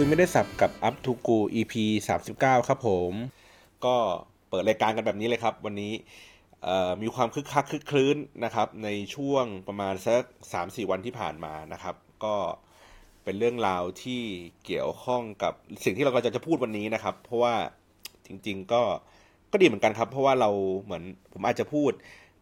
[0.00, 1.74] คุยไม่ได้สับกับ Up to Go EP
[2.20, 3.12] 39 ครับผม
[3.84, 3.96] ก็
[4.48, 5.92] เปิดรายการกันแบบนี้เลยครับ วันนี้
[7.02, 12.36] มีความคึกคักคึกคลื้นนะครับ ในช่วงประมาณสัก3-4 วันที่ผ่านมานะครับ ก็
[13.24, 14.22] เป็นเรื่องราวที่
[14.64, 15.52] เกี่ยวข้องกับ
[15.84, 17.54] สิ่งที่เรากำลังจะพูดวันนี้นะครับ เพราะว่า
[18.26, 18.82] จริง ๆ ก็
[19.52, 20.50] ก็ดีเหมือนกันครับ เพราะว่าเรา
[20.82, 21.92] เหมือนผมอาจจะพูด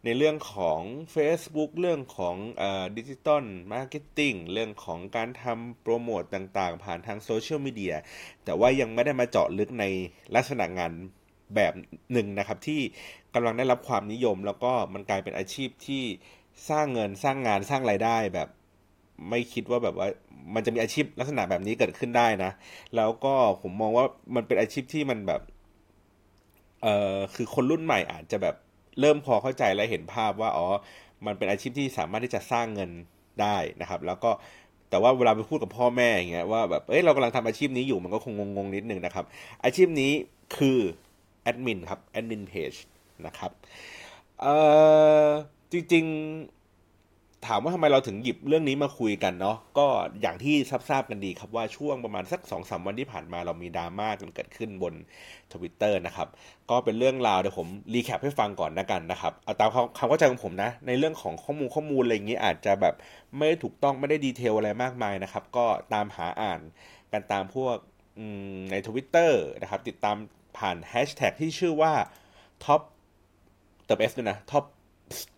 [0.09, 0.81] ในเรื่องของ
[1.15, 2.35] Facebook เรื่องของ
[2.97, 7.95] digital marketing เรื่องของการทำโปรโมตต่างๆ ผ่านทางโซเชียลมีเดีย
[8.45, 9.85] แต่ว่ายังไม่ได้มาเจาะลึกใน
[10.35, 10.91] ลักษณะงาน
[11.55, 11.73] แบบ
[12.13, 12.81] หนึ่งนะครับ ที่
[13.33, 16.03] กำลังได้รับความนิยม แล้วก็มันกลายเป็นอาชีพที่
[16.69, 18.49] สร้างเงินสร้างงานสร้างรายได้แบบ
[19.29, 20.07] ไม่คิดว่าแบบว่า
[20.53, 22.51] มันจะมีอาชีพลักษณะแบบนี้เกิดขึ้นได้นะ
[22.95, 24.05] แล้วก็ผมมองว่า
[24.35, 25.41] มันเป็นอาชีพที่มันแบบ
[26.83, 28.55] เออคือคนรุ่นใหม่อาจจะแบบ
[28.99, 30.67] เริ่มพอเข้าใจและเห็นภาพว่าอ๋อ
[31.25, 32.91] มันเป็นอาชีพที่สามารถที่จะสร้างเงิน
[33.41, 34.31] ได้นะครับ แล้วก็
[34.89, 39.25] แต่ว่าเวลาไปพูดกับพ่อแม่อย่างเงี้ยว่าแบบเอ้ยเรากำลังทำอาชีพนี้อยู่มันก็คงงงๆนิดนึงนะครับ
[39.63, 40.11] อาชีพนี้
[40.57, 40.79] คือ
[41.43, 42.73] แอดมินครับแอดมินเพจ
[43.25, 43.51] นะครับ
[44.41, 44.53] เอ่
[45.25, 45.27] อ
[45.71, 46.05] จริง
[47.45, 49.87] ถามว่าทำไมเราถึงหยิบเรื่องนี้มาคุยกันเนาะก็
[50.21, 50.55] อย่างที่
[50.89, 54.93] ทราบกันดีครับว่าช่วงประมาณสักสองสาวันที่ผ่านมาเรามีดราม่ากันเกิดขึ้นบน
[55.53, 56.27] ทวิตเตอร์นะครับ
[56.69, 62.95] ก็เป็นเรื่องราวเดี๋ยวผม recap ให้ฟังก่อนนะกันนะครับเอาตามความเข้าใจของผมนะ ในเรื่องของข้อมูลข้อมูลอะไรอย่างนี้อาจจะแบบ
[63.37, 66.59] ไม่ถูกต้องไม่ได้ detail อะไรมากมายนะครับ ก็ตามหาอ่าน
[67.11, 67.75] กันตามพวก
[68.71, 70.17] ในทวิตเตอร์นะครับ ติดตาม
[70.57, 71.93] ผ่านแฮชแท็กที่ชื่อว่า
[72.63, 72.81] ท็อป
[73.85, 74.63] เติม S ด้วยนะท็อป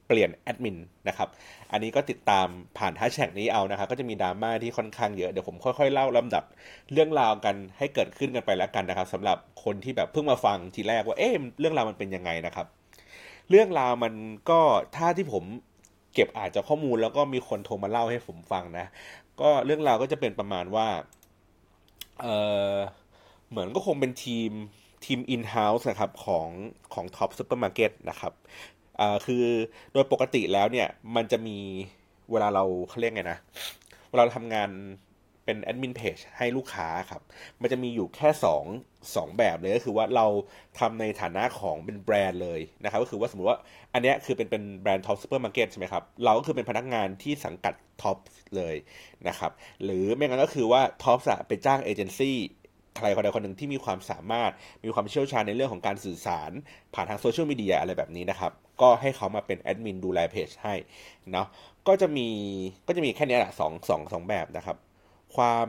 [0.08, 1.30] เปลี่ยนแอดมินนะครับ
[1.72, 6.44] อันนี้ก็ติดตามผ่านแฮชแท็กนี้เอานะครับ ก็จะมีดราม่าที่ค่อนข้างเยอะ เดี๋ยวผมค่อยๆเล่าลำดับ
[6.92, 12.68] เรื่องราวกันให้เกิดขึ้นกันไปแล้วกันนะครับสำหรับคนที่แบบเพิ่งมาฟังทีแรกว่า เอ๊ะเรื่องราวมันเป็นยังไงนะครับ
[13.50, 14.14] เรื่องราวมัน
[14.50, 14.60] ก็
[14.96, 15.44] ถ้าที่ผม
[16.14, 18.86] เก็บอาจจะข้อมูลแล้วก็มีคนโทรมาเล่าให้ผมฟังนะ
[19.42, 20.88] ก็เรื่องราวก็จะเป็นประมาณว่า
[22.22, 22.28] เอ
[22.72, 22.76] อ
[23.50, 24.52] เหมือนก็คงเป็นทีม
[25.06, 26.48] ทีม in-house นะครับของ
[26.94, 28.34] ของท็อปซูเปอร์มาร์เก็ตนะครับ
[29.00, 29.44] อ่าคือ
[29.94, 31.58] โดยปกติแล้วเนี่ยมันจะมี
[32.32, 33.40] เวลาเราเขาเรียกไงนะ
[34.10, 34.70] เวลาเราทำงาน
[35.46, 37.22] เป็นแอดมินเพจให้ลูกค้าครับ
[37.62, 38.30] มันจะมีอยู่แค่
[38.74, 40.26] 2 2แบบเลยก็คือว่าเรา
[40.80, 43.58] ทำในฐานะของเป็นแบรนด์เลยนะครับก็คือว่าสมมติว่า
[43.94, 48.18] อันนี้คือเป็นเป็นแบรนด์ท็อปซูเปอร์มาร์เก็ตใช่ไหมครับ เราก็คือเป็นพนักงานที่สังกัดท็อป
[48.56, 48.76] เลย
[49.28, 49.52] นะครับ
[49.84, 52.38] หรือไม่งั้นก็คือว่าท็อปไปจ้างเอเจนซี่
[52.98, 54.52] ใครคนใดคนหนึ่งที่มีความสามารถ
[54.84, 56.52] มีความเชี่ยวชาญในเรื่องของการสื่อสาร
[56.94, 58.52] ผ่านทางโซเชียลมีเดียอะไรแบบนี้นะครับ
[58.82, 60.74] ก็ให้เขามาเป็นแอดมินดูแลเพจให้
[61.32, 61.48] เนาะ
[61.88, 62.28] ก็จะมี
[62.88, 64.78] ก็จะมีแค่นี้แหละสองสองสองแบบนะครับ
[65.36, 65.68] ความ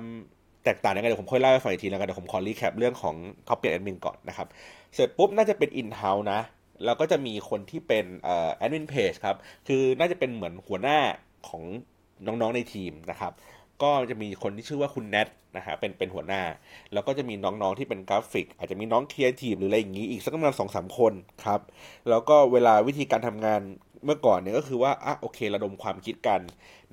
[0.65, 3.15] แตกต่างยังไงเดี๋ยวผมค่อยเล่าให้ฟังอีกทีแล้วกันเดี๋ยวผมขอ recap เรื่องของ
[3.47, 4.47] เขาเปลี่ยนแอดมินก่อนนะครับ
[4.95, 6.41] เสร็จปุ๊บน่าจะเป็น in-house นะ
[6.85, 9.37] แล้วก็จะมีคนที่เป็นแอดมินเพจครับ
[9.69, 10.99] คือน่าจะเป็นเหมือนหัวหน้า
[11.49, 11.63] ของ
[12.27, 13.33] น้องๆในทีมนะครับ
[13.83, 16.43] ก็จะมีคนที่ชื่อว่าคุณแนทนะฮะเป็นเป็นหัวหน้า
[16.93, 21.13] แล้วก็จะมีน้องๆที่เป็นกราฟิก อาจจะมีน้องครีเอทีฟหรืออะไรอย่างนี้อีกสักประมาณสองสามคน
[21.45, 21.61] ครับ
[22.09, 23.63] แล้วก็เวลาวิธีการทำงาน
[24.05, 26.41] เมื่อก่อนเนี่ยก็คือว่าอะโอเคระดมความคิดกัน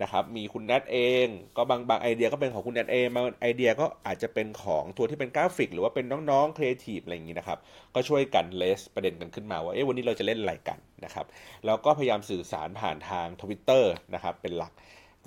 [0.02, 1.28] นะครับ มีคุณแนทเอง
[1.58, 7.60] ก็บางบางไอเดียก็เป็นของคุณแนทเองบางไอเดียก็อาจจะเป็นของตัวที่เป็นกราฟิก หรือว่าเป็นน้องๆครีเอทีฟอะไรอย่างนี้นะครับ
[7.96, 11.26] ก็ช่วยกัน raise ประเด็นกันขึ้นมาว่าเอ๊ะวันนี้เราจะเล่นอะไรกันนะครับ
[11.66, 14.74] แล้วก็พยายามสื่อสารผ่านทางทวิตเตอร์นะครับเป็นหลัก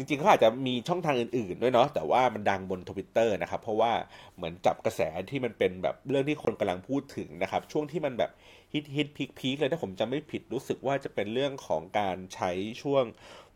[0.00, 3.93] จริงๆเขาอาจจะมีช่องทางอื่นๆด้วยเนาะแต่ว่ามันดังบนทวิตเตอร์นะครับเพราะว่า
[4.37, 5.00] เหมือนจับกระแส
[5.31, 8.31] ที่มันเป็นแบบเรื่องที่คนกำลังพูดถึงนะครับช่วงที่มันแบบ
[8.72, 12.50] ฮิตฮิตพีคพีคเลยถ้าผมจำไม่ผิดรู้สึกว่าจะเป็นเรื่องของการใช้
[12.83, 13.05] ช่วง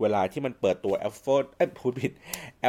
[0.01, 2.13] เวลาที่มันเปิดตัว Apple เอ้ยพูดผิด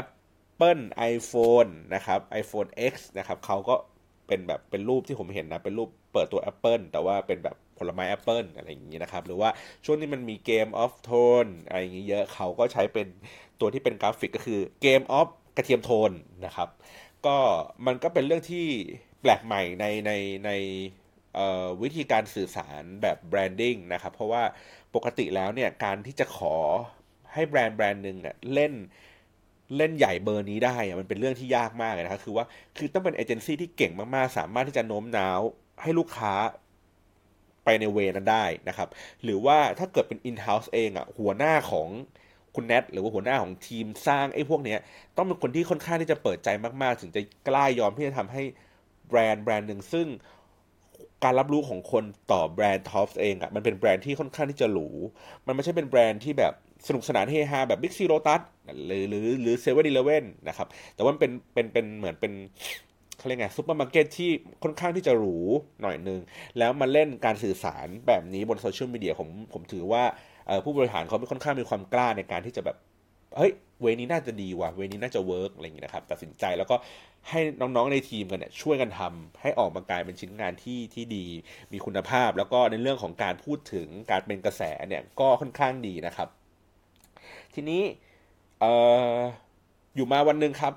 [0.02, 0.84] Apple
[1.14, 3.76] iPhone นะครับ iPhone X นะครับเขาก็
[4.28, 9.50] เป็นแบบเป็นรูปที่ผมเห็นนะ เป็นรูปเปิดตัว Apple แต่ว่าเป็นแบบผลไม้แอปเปิลอะไรอย่างนี้นะครับ หรือว่า
[9.86, 11.12] ช่วงนี้มันมีเกมออฟโท
[11.44, 13.08] นอะไรอย่างนี้เยอะเขาก็ใช้เป็น
[13.60, 15.28] ตัวที่เป็นกราฟิกก็คือ Game of
[15.58, 16.12] กระเทียมโทน
[16.46, 16.70] นะครับ
[17.26, 17.38] ก็
[17.86, 18.66] มันก็เป็นเรื่องที่
[19.22, 20.12] แปลกใหม่ในใน
[20.46, 20.52] ใน
[21.82, 24.44] วิธีการสื่อสารแบบ branding นะครับ เพราะว่า
[24.96, 26.56] ปกติแล้วเนี่ยการที่จะขอ
[27.34, 28.18] ให้แบรนด์แบรนด์หนึ่ง
[28.54, 28.74] เล่น
[29.78, 32.46] เล่นใหญ่เบอร์นี้ได้มันเป็นเรื่องที่ยากมากเลยนะครับคือว่า
[32.78, 35.40] คือต้องเป็นเอเจนซี่ที่เก่งมากๆ สามารถที่จะโน้มน้าว
[35.82, 36.34] ให้ลูกค้า
[37.64, 38.90] ไปใน way นั้นได้นะครับ
[39.24, 41.88] หรือว่าถ้าเกิดเป็น in-house เองอะ่ะหัวหน้าของ
[42.56, 44.80] คุณแนทหรือว่าหัวหน้าของทีมสร้างไอ้พวกเนี้ย
[45.16, 46.50] ต้องเป็นคนที่ค่อนข้างที่จะเปิดใจ
[46.82, 48.44] มากๆ ถึงจะกล้ายอมที่จะทำให้
[49.08, 50.08] แบรนด์แบรนด์หนึ่งซึ่ง
[51.24, 54.90] การรับรู้ของคนต่อแบรนด์ท็อปเองอะ่ะมันเป็นแบรนด์ที่ค่อนข้างที่จะหรู
[55.46, 56.54] มันไม่ใช่เป็นแบรนด์ที่แบบ
[56.88, 58.42] สนุกสนานเฮฮาแบบบิ๊กซีโลตัส
[58.86, 62.34] หรือหรือหรือเซเว่นอีเลเว่นนะครับ แต่ว่าเป็นเป็นเป็นเหมือนเป็น
[63.18, 64.30] เขาเรียกไงซุปเปอร์มาร์เก็ตที่
[64.64, 65.38] ค่อนข้างที่จะหรู
[65.82, 66.20] หน่อยนึง
[66.58, 70.04] แล้วมาเล่นการสื่อสารแบบนี้บนโซเชียลมีเดียผมผมถือว่า
[70.64, 72.78] ผู้บริหารเขาค่อนข้างมีความกล้าในการที่จะแบบ
[73.38, 73.52] เฮ้ย
[73.82, 76.76] เวนี้น่าจะดีว่ะเวนี้น่าจะเวิร์กอะไรอย่างเงี้ยนะครับตัดสินใจแล้วก็
[77.30, 81.26] ให้น้องๆในทีมกันเนี่ยช่วยกันทำให้ออกมากลายเป็นชิ้นงานที่ที่ดี
[81.74, 86.30] มีคุณภาพ แล้วก็ในเรื่องของการพูดถึงการเป็นกระแสเนี่ยก็ค่อนข้างดีนะครับ
[87.56, 87.82] ทีนี้
[88.60, 88.66] เอ
[89.18, 89.20] อ
[89.96, 90.74] อยู่มาวันหนึ่งครับ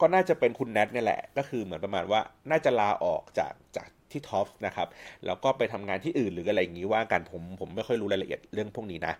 [0.00, 2.20] ก็น่าจะเป็นคุณแนทเนี่ยแหละ ก็คือเหมือนประมาณว่า
[2.50, 4.88] น่าจะลาออกจากจากที่ท็อปนะครับ
[5.26, 9.14] แล้วก็ไปทำงานที่อื่นหรืออะไรอย่างนี้ว่ากันผมผมไม่ค่อยรู้รายละเอียดเรื่องพวกนี้นะ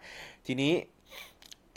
[0.47, 0.73] ทีนี้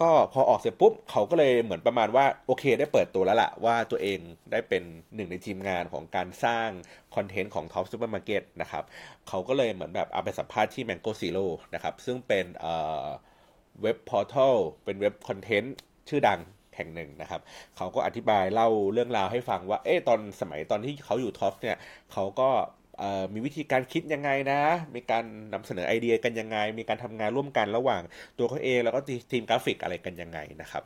[0.01, 4.19] ก็พอออกเสร็จปุ๊บเขาก็เลยเหมือนประมาณว่าโอเค ได้เปิดตัวแล้วล่ะว่าตัวเอง
[4.51, 4.83] ได้เป็น
[5.15, 6.69] หนึ่งในทีมงานของการสร้าง
[7.15, 8.83] คอนเทนต์ของ Top Supermarket นะครับ
[9.27, 15.75] เขาก็เลยเหมือนแบบเอาไปสัมภาษณ์ที่ Mango Zero นะครับซึ่งเป็นเเว็บ portal เป็นเว็บคอนเทนต์
[16.09, 16.39] ชื่อดัง
[16.75, 17.41] แห่งหนึ่งนะครับ
[17.77, 21.77] เขาก็อธิบายเล่าเรื่องราวให้ฟังว่า เอ๊ะตอนสมัยตอนที่เขาอยู่ท็อปเนี่ย
[22.13, 22.49] เขาก็
[23.33, 24.61] มีวิธีการคิดยังไงนะ
[24.95, 28.01] มีการนำเสนอไอเดียกันยังไง มีการทำงานร่วมกันระหว่าง
[28.37, 28.99] ตัวเขาเอง แล้วก็
[29.31, 30.83] ทีมกราฟิกอะไรกันยังไงนะครับ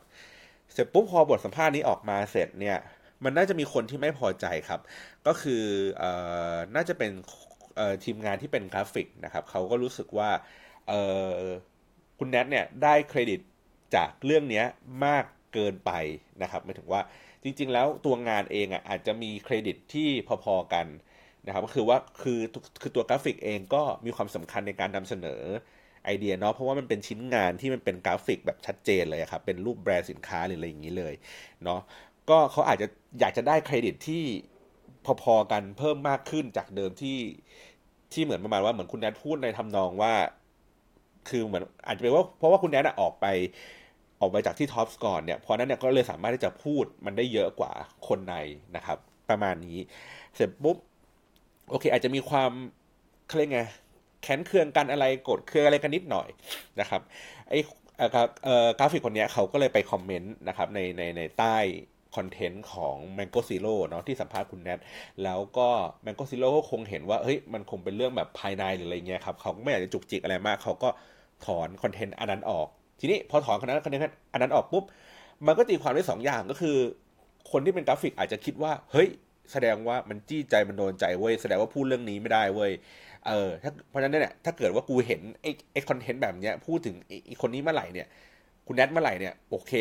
[0.73, 2.77] เสร็จปุ๊บพอบทสัมภาษณ์นี้ออกมาเสร็จเนี่ย
[3.23, 4.79] มันน่าจะมีคนที่ไม่พอใจครับ
[5.27, 5.63] ก็คือ
[6.01, 6.03] อ
[6.75, 7.11] น่าจะเป็น
[8.03, 10.29] ทีมงานที่เป็นกราฟิกนะครับ เขาก็รู้สึกว่า
[12.25, 13.39] คุณแนทเนี่ยได้เครดิต
[13.95, 14.63] จากเรื่องนี้
[15.05, 15.91] มากเกินไป
[16.41, 17.01] นะครับหมายถึงว่า
[17.43, 20.09] จริง ๆ แล้วตัวงานเองอะอาจจะมีเครดิตที่
[20.43, 20.85] พอๆกัน
[21.45, 22.39] นะครับก็คือว่าคือ
[22.81, 25.41] คือตัวกราฟิกเองก็มีความสำคัญในการนำเสนอ
[26.05, 31.13] ไอเดียเนาะเพราะว่ามันเป็นชิ้นงานที่มันเป็นกราฟิกแบบชัดเจนเลยครับเป็นรูปแบรนด์สินค้าหรืออะไรอย่างนี้เลย
[31.63, 31.79] เนาะ
[32.29, 32.87] ก็เขาอาจจะ
[33.19, 34.23] อยากจะได้เครดิตที่
[35.21, 37.17] พอๆกันเพิ่มมากขึ้นจากเดิมที่
[38.13, 40.13] ที่เหมือนประมาณว่าเหมือนคุณแนทพูดในทำนองว่า
[41.29, 43.25] คือเหมือนอาจจะเป็นว่าเพราะว่าคุณแอนออกไป
[44.19, 47.71] ออกไปจากที่ท็อปสก่อนเนี่ยเพราะนั้นเนี่ยก็เลยสามารถที่จะพูดมันได้เยอะกว่า
[48.07, 48.35] คนใน
[48.75, 48.97] นะครับ
[49.29, 49.77] ประมาณนี้
[50.35, 50.77] เสร็จปุ๊บ
[51.69, 52.51] โอเค อาจจะมีความ
[53.27, 53.61] เขาเรียกไง
[54.21, 56.27] แค้นเคืองกันอะไรกดเคืองอะไรกันนิดหน่อย
[56.79, 57.01] นะครับ
[57.49, 57.59] ไอ้
[58.79, 61.57] กราฟิกคนนี้เขาก็เลยไปคอมเมนต์นะครับในในในใต้
[62.15, 64.79] คอนเทนต์ของ Mango Zero เนาะที่สัมภาษณ์คุณแนท
[65.23, 65.67] แล้วก็
[66.05, 70.89] Mango Zero ก็คงเห็นว่าเฮ้ยมันคงเป็นเรื่องแบบภายในหรืออะไรเงี้ยครับเขาไม่อยากจะจุกจิกอะไรมาก เขาก็
[71.45, 72.67] ถอนคอนเทนต์อันนั้นออก
[72.99, 73.79] ทีนี้พอถอนคอนเทนต์
[74.33, 74.83] อันนั้นออกปุ๊บ
[75.47, 76.77] มันก็ตีความได้สองอย่างก็คือ
[77.51, 79.09] คนที่เป็นกราฟิกอาจจะคิดว่า เฮ้ย
[79.51, 82.71] แสดงว่ามันจี้ใจมันโดนใจเว้ยแสดงว่าพูดเรื่องนี้ไม่ได้เว้ย
[83.27, 88.07] เออถ้าเพราะฉะนั้นเนี่ยถ้าเกิดว่ากูเห็นไอ้ไอ้คอนเทนต์แบบเนี้ยพูดถึงไอ้คนนี้เมื่อไหร่เนี่ย
[88.67, 89.73] คุณแนทเมื่อไหร่เนี่ยโอเค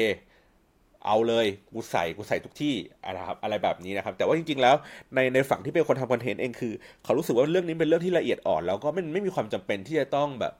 [1.06, 2.74] เอาเลยกูใส่กูใส่ทุกที่
[3.12, 4.74] นะครับอะไรแบบนี้นะครับ แต่ว่าจริงๆแล้ว
[5.14, 6.72] ในในฝั่งที่เป็นคนทำคอนเทนต์เองคือ
[7.04, 10.52] เขารู้สึกว่าเรื่องนี้เป็นเรื่องที่ละเอียดอ่อน แล้วก็ไม่ไม่มีความจำเป็นที่จะต้องแบบ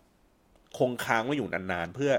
[0.79, 2.13] คงค้างไว้อยู่นานๆเพื่อ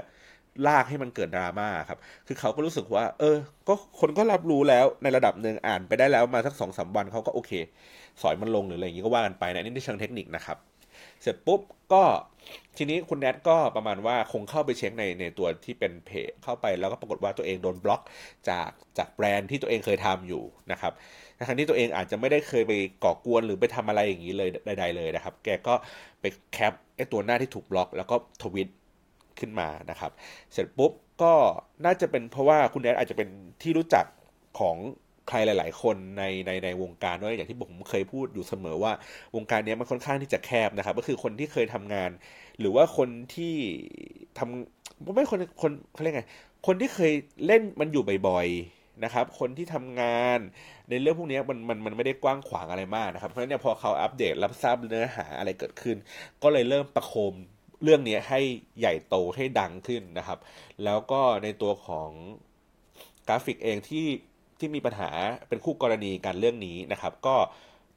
[0.66, 3.36] ลากให้มันเกิดดราม่าครับ คือเขาก็รู้สึกว่า เออ
[3.68, 7.52] ก็คนก็รับรู้แล้วในระดับหนึ่งอ่านไปได้แล้วมาสักสองสาวันเขาก็โอเค
[8.22, 10.56] สอยมันลงหรืออะไรอย่างนี้ก็ว่ากันไปนะนี่ในเชิงเทคนิคนะครับ
[11.24, 11.60] เสร็จปุ๊บ
[11.92, 12.04] ก็
[12.76, 18.02] ทีนี้คุณแนทก็ประมาณว่าคงเข้าไปเช็คในในตัวที่เป็นเพจเข้าไปแล้วก็ปรากฏว่าตัวเองโดนบล็อก
[18.48, 20.42] จากจากแบรนด์ที่ตัวเองเคยทำอยู่
[20.72, 20.92] นะครับ
[21.48, 22.72] ทั้งที่ตัวเองอาจจะไม่ได้เคยไป
[23.04, 25.74] ก่อกวนหรือไปทำอะไรอย่างนี้เลยใดๆเลยนะครับ แกก็
[26.20, 28.68] ไปแคปไอ้ตัวหน้าที่ถูกบล็อก แล้วก็ทวิต
[29.38, 30.10] ขึ้นมานะครับ
[30.52, 31.32] เสร็จปุ๊บก็
[31.84, 33.28] น่าจะเป็นเพราะว่าคุณแนทอาจจะเป็น
[33.62, 34.04] ที่รู้จัก
[34.58, 34.76] ของ
[35.28, 38.92] ใครหลาย ๆ คนในในในวงการด้วยอย่างที่ผมเคยพูดอยู่เสมอว่า
[39.36, 42.10] วงการนี้มันค่อนข้างที่จะแคบนะครับ ก็คือคนที่เคยทำงาน
[42.60, 43.54] หรือว่าคนที่
[44.38, 46.24] ทำไม่คนคนเขาเรียกไง
[46.66, 47.12] คนที่เคย
[47.46, 50.38] เล่นมันอยู่บ่อยๆนะครับ คนที่ทำงาน
[50.90, 55.96] ในเรื่องพวกนี้มันมันมันไม่ได้กว้างขวางอะไรมากนะครับ เพราะฉะนั้นพอเขาอัปเดตรับทราบเนื้อหาอะไรเกิดขึ้น
[56.42, 57.34] ก็เลยเริ่มประโคม
[57.82, 58.40] เรื่องนี้ให้
[58.80, 60.38] ใหญ่โตให้ดังขึ้นนะครับ
[60.84, 62.10] แล้วก็ในตัวของ
[63.28, 64.06] กราฟิกเองที่
[64.64, 65.10] ที่มีปัญหา
[65.48, 67.36] เป็นคู่กรณีกันเรื่องนี้นะครับ ก็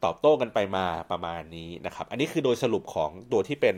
[0.04, 3.76] ตอบโต้กันไปมาประมาณนี้นะครับ อันนี้คือโดยสรุปของตัวที่เป็น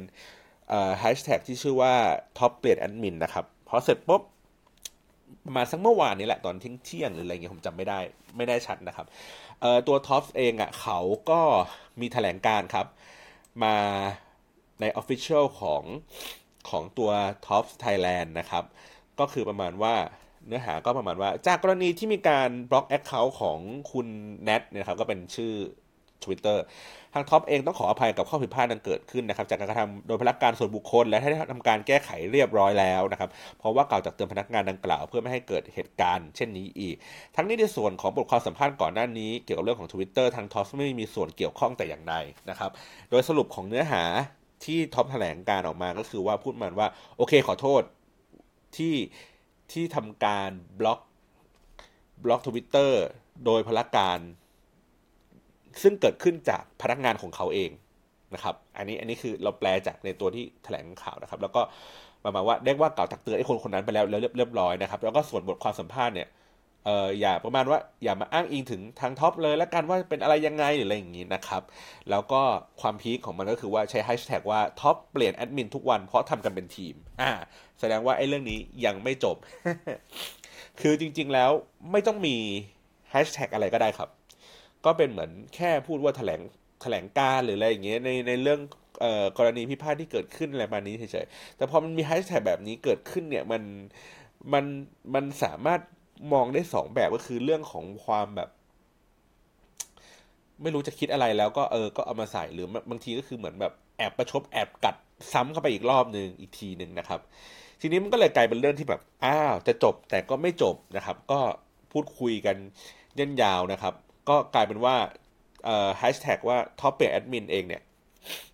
[1.00, 1.94] แฮชแท็กที่ชื่อว่า
[2.38, 4.22] ท็อปเปลี่ยนแอดมินนะครับพอเสร็จปุ๊บ
[5.56, 8.00] มาสักเมื่อวานนี้แหละตอนเที่ยงเที่ยงหรืออะไรเงี้ยผมจำไม่ได้
[8.38, 9.08] ไม่ได้ชัดนะครับ
[9.88, 11.42] ตัวท็อปเองอะ่ะเขาก็
[12.00, 12.88] มีแถลงการณ์ครับ
[13.64, 13.76] มา
[14.82, 15.84] ใน Official ของ
[16.70, 17.12] ของตัว
[17.48, 18.64] Top Thailand นะครับ
[19.20, 19.96] ก็คือประมาณว่า
[20.48, 23.60] เนื้อหาก็ประมาณว่า จากกรณีที่มีการบล็อก Account ของ
[23.92, 24.08] คุณ
[24.44, 25.54] แนทนะครับก็เป็นชื่อ
[26.24, 26.58] Twitter
[27.14, 33.30] ทางท็อปเองต้องขออภัยกับข้อผิดพลาดที่เกิดขึ้นนะครับ จากการกระทำโดยพนักงานส่วนบุคคล และให้ทำการแก้ไขเรียบร้อยแล้วนะครับ
[33.60, 36.96] เพราะว่ากล่าวจากเตือนพนักงานดังกล่าวเพื่อไม่ให้เกิดเหตุการณ์เช่นนี้อีก
[37.36, 42.16] ทั้งนี้ในส่วนของบทความสัมภาษณ์ก่อนหน้านี้เกี่ยวกับเรื่องของ Twitter ทางท็อปไม่มีส่วนเกี่ยวข้องแต่อย่างใด
[42.50, 42.72] นะครับ
[43.10, 44.04] โดยสรุปของเนื้อหา
[44.66, 47.82] ที่ท็อปแถลงการณ์ออกมาก็คือว่าพูดมันว่าโอเคขอโทษ
[48.78, 48.94] ที่
[49.74, 51.00] ที่ทำการบล็อก
[52.24, 53.04] บล็อกทวิตเตอร์
[53.46, 54.20] โดยพลักการ
[55.82, 57.72] ซึ่งเกิดขึ้นจากพนักงานของเขาเอง
[58.34, 61.62] นะครับ อันนี้อันนี้คือเราแปลจากในตัวที่แถลงข่าวนะครับ แล้วก็
[62.24, 66.28] ประมาณว่าเรียกว่ากล่าวตักเตือนไอ้คนคนนั้นไปแล้วแล้วเรียบร้อยนะครับ แล้วก็ส่วนบทความสัมภาษณ์เนี่ย
[66.86, 71.64] เอออย่าประมาณว่าอย่ามาอ้างอิงถึงทางท็อปเลย แล้วกันว่าเป็นอะไรยังไงหรืออะไรอย่างนี้นะครับ
[72.10, 72.42] แล้วก็
[72.82, 77.32] ความ peak ของมันก็คือว่าใช้แฮชแท็กว่าท็อปเปลี่ยนแอดมินทุกวันเพราะทำกันเป็นทีม อ่า
[77.80, 79.38] แสดงว่าไอ้เรื่องนี้ยังไม่จบ
[80.82, 81.52] คือจริง ๆแล้ว
[81.92, 82.36] ไม่ต้องมี
[83.12, 84.10] แฮชแท็กอะไรก็ได้ครับ
[84.86, 86.42] ก็เป็นเหมือนแค่พูดว่าแถลง
[86.82, 88.60] แถลงการณ์หรืออะไรอย่างเงี้ยในในเรื่อง
[89.04, 93.62] เออกรณีพิพาทที่เกิดขึ้นอะไรมานี้เฉยๆแต่พอมันมีแฮชแท็กแบบนี้เกิดขึ้นเนี่ยมัน
[94.54, 94.66] มัน
[95.14, 95.82] มันสามารถ
[96.34, 98.50] มองได้สองแบบก็คือเรื่องของความแบบ
[100.62, 104.96] ไม่รู้จะคิดอะไรแล้วก็เออ ก็เอามาใส่หรือบางทีก็คือเหมือนแบบแอบประชดแอบกัด
[105.34, 107.20] ซ้ำเข้าไปอีกรอบหนึ่งอีกทีหนึ่งนะครับ
[107.82, 111.40] ทีนี้มันก็เลยกลายเป็นเรื่องที่แบบอ้าวจะจบแต่ก็ไม่จบนะครับ ก็
[111.92, 112.58] พูดคุยกัน
[113.20, 113.94] ยันยาวนะครับ
[114.30, 114.96] ก็กลายเป็นว่า
[115.66, 117.82] เอ่อแฮชแท็กว่าท็อปเปลี่ยนแอดมินเองเนี่ย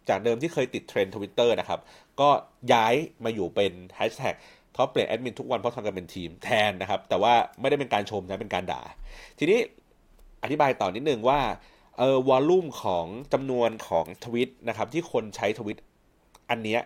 [0.10, 1.80] จากเดิมที่เคยติดเทรนด์ทวิตเตอร์นะครับ
[2.22, 2.30] ก็
[2.74, 2.94] ย้าย
[3.24, 4.36] มาอยู่เป็นแฮชแท็ก
[4.76, 8.82] ท็อปเปลี่ยนแอดมินทุกวันเพราะทำกันเป็นทีมแทนนะครับ แต่ว่าไม่ได้เป็นการชมนะเป็นการด่า
[9.40, 9.60] ทีนี้
[10.44, 11.40] อธิบายต่อนิดนึงว่า
[11.98, 15.78] เออ volume ของจำนวนของทวิตนะครับที่คนใช้ทวิต
[16.50, 16.82] อันเนี้ย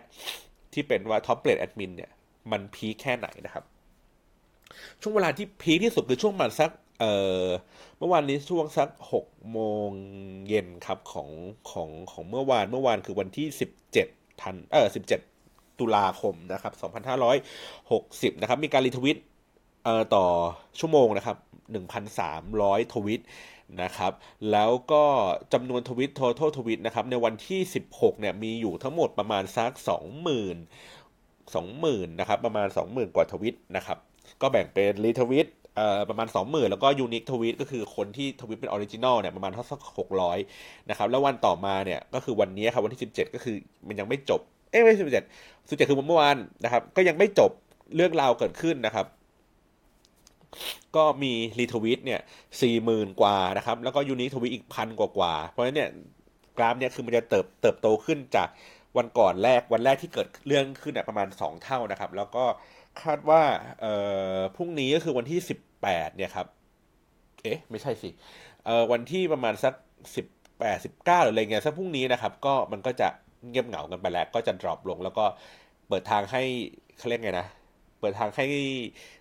[0.72, 2.10] ที่เป็นว่าท็อปเปลี่ยนแอดมินเนี่ย
[2.50, 3.64] มัน peak แค่ไหนนะครับ
[5.00, 6.70] ช่วงเวลาที่ peak ที่สุดคือช่วงประมาณสัก
[7.00, 7.04] เอ
[7.44, 7.46] อ
[7.98, 9.90] เมื่อวานนี้ช่วงสักหกโมง
[10.48, 11.28] เย็นครับของ
[11.70, 14.08] ของของเมื่อวานเมื่อวานคือวันที่สิบเจ็ด
[14.40, 15.20] ทันเออสิบเจ็ด
[15.80, 17.36] ตุลาคมนะครับสองพันห้าร้อย
[17.92, 19.20] หกสิบนะครับมีการ retweet
[19.84, 20.24] เอ่อต่อ
[20.78, 21.36] ชั่วโมงนะครับ
[21.72, 23.22] หนึ่งพันสามร้อยทวิต
[23.82, 24.12] นะครับ
[24.52, 25.04] แล้วก็
[25.52, 30.56] จำนวน tweet total tweet นะครับ ในวันที่สิบหกเนี่ย มีอยู่ทั้งหมดประมาณสักสองหมื่น
[31.54, 33.98] สองหมื่นนะครับ ประมาณสองหมื่นกว่าทวิตนะครับ
[34.42, 35.48] ก็แบ่งเป็น retweet
[36.10, 39.80] ประมาณ 20,000 แล้วก็ unique tweet ก็คือคนที่ทวิตเป็น original เนี่ยประมาณเท่าสัก
[40.34, 43.56] 600 นะครับ แล้ววันต่อมาเนี่ย ก็คือวันนี้ครับ วันที่ 17 ก็คือ
[43.88, 44.40] มันยังไม่จบ
[44.70, 47.50] เอ้ยไม่ใช่17 17คือเมื่อวานนะครับ ก็ยังไม่จบ
[47.96, 49.06] เรื่องราวเกิดขึ้นนะครับ
[50.96, 52.20] ก็มีรีทวิตเนี่ย
[52.70, 55.90] 40,000กว่านะครับ แล้วก็ยูนิทวิตอีกพันกว่ากว่า เพราะฉะนั้นเนี่ย
[56.56, 58.48] กราฟเนี่ยคือมันจะเติบเติบโตขึ้นจาก
[58.96, 62.44] วันก่อนแรกวันแรกที่เกิดเรื่องขึ้นเนี่ยประมาณ 2 เท่านะครับ แล้วก็
[63.02, 63.42] คาดว่า
[63.80, 63.94] เอ่
[64.34, 66.46] อพรุ่งนี้ก็คือวันที่สิบแปดเนี่ยครับ
[67.42, 68.10] เอ๊ะ ไม่ใช่สิ
[68.64, 69.74] เอ่อวันที่ประมาณสัก
[70.16, 70.26] สิบ
[70.58, 73.08] แปดสิบเก้าหรืออะไรเงี้ยสักพรุ่งนี้นะครับ ก็มันก็จะ
[73.48, 75.24] เงียบเหงากันไปแล้ว ก็จะ drop ลง แล้วก็
[75.88, 76.42] เปิดทางให้
[76.98, 77.46] เขาเรียกไงนะ
[78.00, 78.46] เปิดทางให้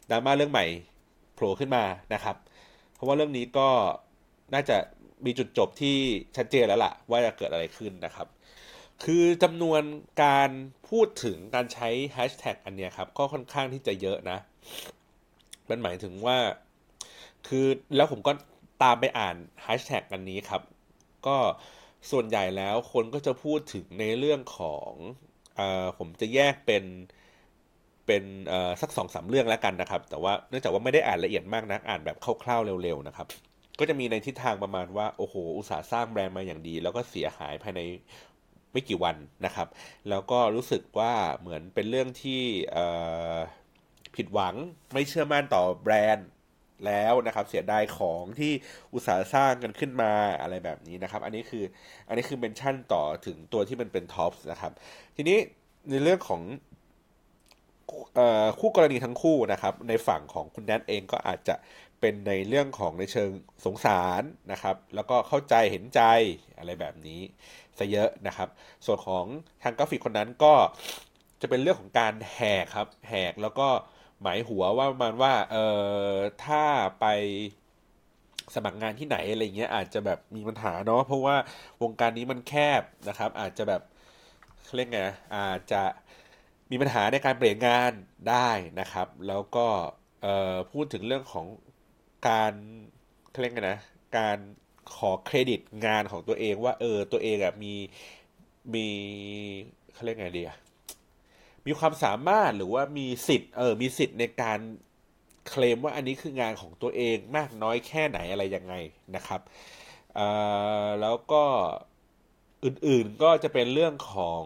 [0.10, 0.66] ดราม่าเรื่องใหม่
[1.34, 1.84] โผล่ขึ้นมา
[2.14, 2.36] นะครับ
[2.94, 3.68] เพราะว่าเรื่องนี้ก็
[4.54, 4.78] น่าจะ
[5.26, 5.98] มีจุดจบที่
[6.38, 8.28] ชัดเจนแล้วล่ะ ว่าจะเกิดอะไรขึ้นนะครับ
[9.04, 9.82] คือจำนวน
[10.24, 10.50] การ
[10.90, 14.38] พูดถึงการใช้แฮชแท็กอันเนี้ยครับ ก็ค่อนข้างที่จะเยอะนะ
[15.70, 16.38] มันหมายถึงว่า
[17.48, 18.32] คือแล้วผมก็
[18.84, 20.62] ตามไปอ่านแฮชแท็กอันนี้ครับ
[21.28, 21.38] ก็
[22.12, 24.92] ส่วนใหญ่แล้วคนก็จะพูดถึงในเรื่องของ
[25.60, 25.62] อ
[25.98, 26.84] ผมจะแยกเป็น
[28.06, 28.24] เป็น
[28.82, 33.28] สักสองสามเรื่องแล้วกันนะครับ แต่ว่าเนื่องจากว่าไม่ได้อ่านละเอียดมากนะอ่านแบบคร่าวๆเร็วๆนะครับ
[33.80, 37.82] ก็จะมีในทิศทางประมาณว่าโอ้โหอุตสาห์สร้างแบรนด์มาอย่างดี แล้วก็เสียหายภายใน
[38.72, 39.16] ไม่กี่วัน
[39.46, 39.68] นะครับ
[40.10, 42.42] แล้วก็รู้สึกว่าเหมือนเป็นเรื่องที่
[44.16, 44.56] ผิดหวัง
[44.94, 46.28] ไม่เชื่อมั่นต่อแบรนด์
[46.86, 48.52] แล้วนะครับ เสียดายของที่
[48.94, 51.64] อุตส่าห์สร้างกันขึ้นมาอะไรแบบนี้นะครับ อันนี้คือ
[52.08, 54.72] อันนี้คือ mention ต่อถึงตัวที่มันเป็นท็อปนะครับ
[55.16, 55.38] ทีนี้
[55.90, 56.42] ในเรื่องของ
[58.60, 61.56] คู่กรณีทั้งคู่นะครับ ในฝั่งของคุณแนทเองก็อาจจะ
[62.00, 63.30] เป็นในเรื่องของในเชิง
[63.66, 66.02] สงสารนะครับ แล้วก็เข้าใจเห็นใจ
[66.58, 67.22] อะไรแบบนี้
[67.78, 68.50] ซะเยอะนะครับ
[68.86, 69.26] ส่วนของ
[69.64, 70.54] ทางกราฟิกคนนั้นก็
[71.42, 73.68] จะเป็นเรื่องของการแหกครับ แหกแล้วก็
[74.22, 75.58] หมายหัวว่ามาณว่าเอ
[76.10, 76.14] อ
[76.46, 76.64] ถ้า
[77.00, 77.06] ไป
[78.56, 81.36] สมัครงานที่ไหนอะไรเงี้ยอาจจะแบบมีปัญหาเนาะเพราะว่า
[81.84, 83.82] วงการนี้มันแคบนะครับ อาจจะแบบ
[84.76, 85.00] เรียกไง
[85.36, 85.82] อาจจะ
[86.72, 87.92] มีปัญหาในการเปลี่ยนงาน
[88.30, 88.50] ได้
[88.80, 89.68] นะครับ แล้วก็
[90.22, 91.46] เออพูดถึงเรื่องของ
[92.30, 92.54] การ
[93.32, 93.80] เขาเรียกไงนะ
[94.18, 94.38] การ
[94.96, 97.74] ขอเครดิตงานของตัวเองว่าเออตัวเองอะมี
[98.74, 98.88] มี
[99.94, 100.58] เขาเรียกไงดีอะ
[101.70, 104.60] มีความสามารถหรือว่ามีสิทธิ์เออมีสิทธิ์ในการ
[105.48, 108.74] เคลมว่าอันนี้คืองานของตัวเองมากน้อยแค่ไหนอะไรยังไง
[109.16, 109.42] นะครับ
[110.18, 110.28] อ่
[110.84, 111.44] อแล้วก็
[112.66, 114.44] อื่นๆก็จะเป็นเรื่องของ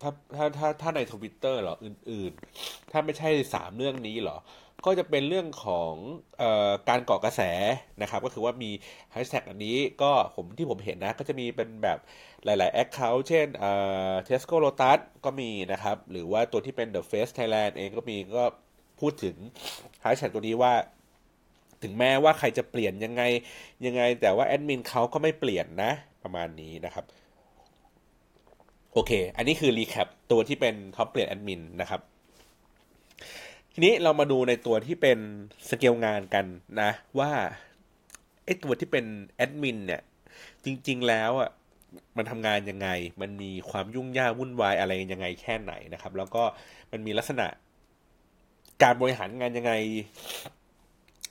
[0.00, 4.38] ถ้าถ้าถ้าถ้าในทวิตเตอร์หรออื่นๆ ถ้าไม่ใช่สามเรื่องนี้หรอ
[4.86, 5.92] ก็จะเป็นเรื่องของ
[6.40, 7.42] เออการเกาะกระแส
[8.02, 8.70] นะครับ ก็คือว่ามี
[9.12, 11.98] แฮชแท็กอันนี้ก็ผมที่ผมเห็นนะ ก็จะมีเป็นแบบ
[12.44, 13.72] หลาย ๆ Account เช่นเอ่
[14.10, 18.44] อ Tesco Lotus ก็มีนะครับ หรือว่าตัวที่เป็น The Face Thailand เองก็มีก็
[19.00, 19.36] พูดถึง
[20.00, 20.72] แฮชแท็กตัวนี้ว่า
[21.82, 23.22] ถึงแม้ว่าใครจะเปลี่ยนยังไง
[23.86, 25.92] ยังไง แต่ว่าแอดมินเขาก็ไม่เปลี่ยนนะ
[26.22, 27.04] ประมาณนี้นะครับ
[28.92, 32.00] โอเค อันนี้คือ recap ตัวที่เป็นท็อปเปลี่ยนแอดมินนะครับ
[33.72, 35.18] ทีนี้เรามาดูในตัวที่เป็น
[35.68, 36.46] สเกลงานกัน
[36.80, 37.32] นะ ว่า
[38.44, 39.04] ไอ้ตัวที่เป็น
[39.36, 40.02] แอดมินเนี่ย
[40.64, 41.50] จริง ๆ แล้วอะ
[42.16, 42.88] มันทำงานยังไง
[43.20, 46.42] มันมีความยุ่งยากวุ่นวายอะไรยังไงแค่ไหนนะครับ แล้วก็
[46.92, 47.46] มันมีลักษณะ
[48.82, 49.72] การบริหารงานยังไง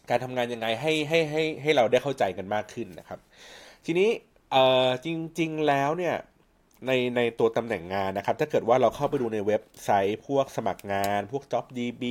[0.09, 3.19] การทำงานยังไงให้ให้ให้ให้เราได้เข้าใจกันมากขึ้นนะครับ
[3.85, 4.09] ทีนี้
[4.51, 5.07] เอ่อจ
[5.39, 6.15] ริง ๆแล้วเนี่ย
[6.87, 12.03] ในในตัวตำแหน่งงานนะครับ ถ้าเกิดว่าเราเข้าไปดูในเว็บไซต์พวกสมัครงาน พวก JobDB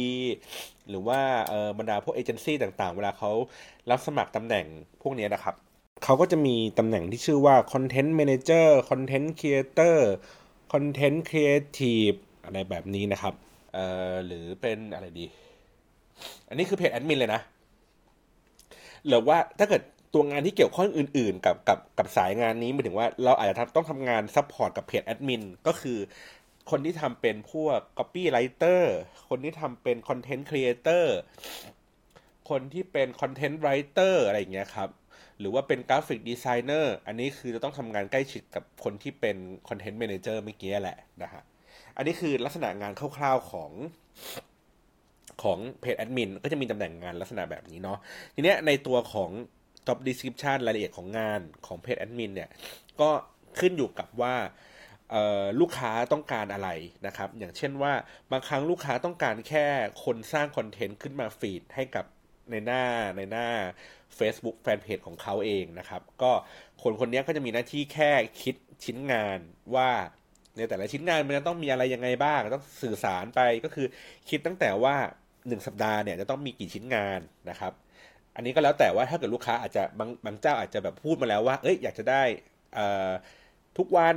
[0.89, 3.33] หรือว่าเออบรรดาพวกเอเจนซี่ต่างๆ เวลาเขา
[3.91, 4.67] รับสมัครตำแหน่ง
[5.03, 5.55] พวกนี้นะครับ
[6.03, 9.97] เขาก็จะมีตำแหน่งที่ชื่อว่า Content Manager Content Creator
[10.73, 13.35] Content Creative อะไรแบบนี้นะครับ
[13.73, 15.27] เอ่อ หรือเป็นอะไรดี
[16.49, 17.41] อันนี้คือเพจแอดมินเลยนะ
[19.07, 19.83] หรือว่าถ้าเกิด
[20.15, 25.99] ตัวงานที่เกี่ยวข้องอื่น ๆ กับกับกับสายงานนี้หมายถึงว่าเราอาจจะต้องทำงาน support กับเพจแอดมินก็คือ
[26.71, 28.83] คนที่ทำเป็นพวก copywriter
[29.29, 31.05] คนที่ทำเป็น content creator
[32.51, 34.89] คนที่เป็น content writer อะไรอย่างเงี้ยครับ
[35.41, 39.37] หรือว่าเป็นกราฟิกดีไซเนอร์อันนี้คือจะต้องทำงานใกล้ชิดกับคนที่เป็น
[39.69, 41.43] content manager เมื่อกี้แหละนะฮะ
[41.97, 43.71] อันนี้คือลักษณะงานคร่าวๆของ
[45.43, 47.99] ของเพจแอดมินก็จะมีตำแหน่งงานลักษณะแบบนี้เนาะ
[48.35, 49.31] ทีเนี้ยในตัวของ
[49.87, 52.51] job description รายละเอียดของงานของเพจแอดมินเนี่ย
[53.01, 53.11] ก็
[53.59, 54.35] ขึ้นอยู่กับว่า
[55.61, 56.69] ลูกค้าต้องการอะไร
[57.07, 57.93] นะครับ อย่างเช่นว่า
[58.33, 59.65] บางครั้งลูกค้าต้องการแค่
[60.05, 62.05] คนสร้างคอนเทนต์ขึ้นมาฟีดให้กับ
[62.51, 62.83] ในหน้า
[63.17, 63.47] ในหน้า
[64.19, 66.33] Facebook แฟนเพจของเขาเองนะครับ ก็
[66.83, 68.11] คนคนนี้ก็จะมีหน้าที่แค่
[68.43, 69.39] คิดชิ้นงาน
[69.75, 69.91] ว่า
[70.57, 73.87] ในแต่ละชิ้นงานมันจะต้องมีอะไรยังไงบ้าง ต้องสื่อสารไปก็คือ
[74.29, 74.97] คิดตั้งแต่ว่า
[75.33, 77.73] 1 สัปดาห์เนี่ยจะต้องมีกี่ชิ้นงานนะครับ
[78.35, 82.23] อันนี้ก็แล้วแต่ว่าถ้าเกิดลูกค้าอาจจะบางบางเจ้าอาจจะแบบพูดมาแล้วว่า เอ้ยอยากจะได้
[83.79, 84.17] ทุกวัน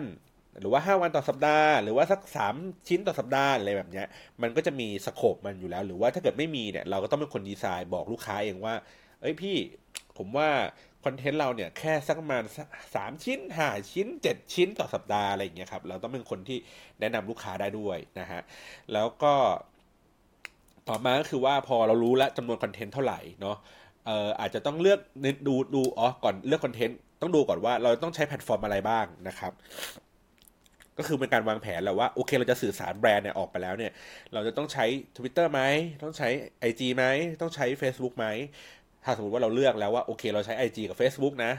[0.59, 2.21] หรือว่า 5 วันต่อสัปดาห์ หรือว่าสัก
[2.53, 4.03] 3 ชิ้นต่อสัปดาห์อะไรแบบนี้
[4.41, 8.73] มันก็จะมีสโคปมันอยู่แล้ว หรือว่าถ้าเกิดไม่มีเนี่ยเราก็ต้องเป็นคนดีไซน์บอกลูกค้าเองว่า
[9.21, 9.57] เอ้ยพี่
[10.17, 10.49] ผมว่า
[11.05, 12.43] คอนเทนต์เราเนี่ยแค่สักประมาณ
[12.95, 16.57] สามชิ้นห้าชิ้นเจ็ดชิ้นต่อสัปดาห์อะไรอย่างเงี้ยครับเราต้องเป็นคนที่
[16.99, 18.41] แนะนำลูกค้าได้ด้วยนะฮะ
[18.93, 19.33] แล้วก็
[20.89, 23.57] ต่อมาก็คือว่าพอเรารู้แล้วจำนวนคอนเทนต์เท่าไหร่เนาะ
[24.05, 24.99] เอ่ออาจจะต้องเลือก
[25.47, 29.51] ดูดูอ๋อก่อนเลือกคอนเทนต์ต้องดูก่อนว่าเราต้องใช้แพลตฟอร์มอะไรบ้างนะครับ
[30.99, 33.91] ก็คือเป็นการวางแผนแล้วว่าโอเคเราจะสื่อสารแบรนด์เนี่ยออกไปแล้วเนี่ย
[34.33, 34.85] เราจะต้องใช้
[35.17, 35.61] Twitter ไหม
[36.03, 36.29] ต้องใช้
[36.69, 37.05] IG ไหม
[37.41, 38.27] ต้องใช้ Facebook ไหม
[39.03, 41.53] ถ้าสมมติว่าเราเลือกแล้วว่าโอเค เราใช้ IG กับ Facebook นะ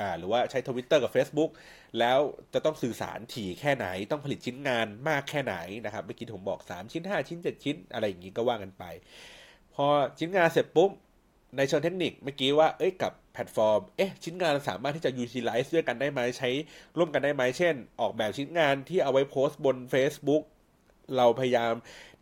[0.00, 1.50] อ่าหรือว่าใช้ Twitter กับ Facebook
[1.98, 2.18] แล้ว
[2.54, 8.84] จะต้องสื่อสารถี่แค่ไหน ต้องผลิตชิ้นงานมากแค่ไหนนะครับเมื่อกี้ผมบอก 3 ชิ้น 5 ชิ้น 7 ชิ้น อะไรอย่างนี้ก็ว่ากันไป
[9.74, 9.86] พอ
[10.18, 10.90] ชิ้นงานเสร็จปุ๊บ
[11.56, 16.50] ในเชิงเทคนิคเมื่อกี้ว่าเอ้ยกับ แพลตฟอร์ม เอ๊ะ ชิ้นงานสามารถที่จะ utilize ด้วยกันได้ไหมใช้
[16.98, 20.42] ร่วมกันได้ไหม เช่น ออกแบบชิ้นงานที่เอาไว้โพสต์บน Facebook
[21.16, 21.72] เราพยายาม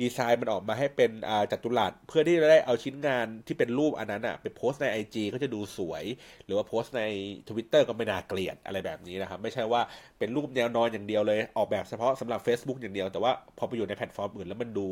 [0.01, 1.11] ดีไซน์มันออกมาให้เป็น
[1.51, 6.05] จัตุรัสเพื่อที่จะได้เอาชิ้นงานที่เป็นรูปอันนั้นอะไปโพสต์ใน IG ก็จะดูสวย
[6.45, 7.03] หรือว่าโพสต์ใน
[7.49, 9.83] Twitter ก็ไม่น่าเกลียดอะไรแบบนี้นะครับ ไม่ใช่ว่า
[10.19, 14.89] เป็นรูปแนวนอนอย่างเดียวเลย ออกแบบเฉพาะสำหรับ Facebook อย่างเดียว แต่ว่าพอไปอยู่ในแพลตฟอร์มอื่นแล้วมันดู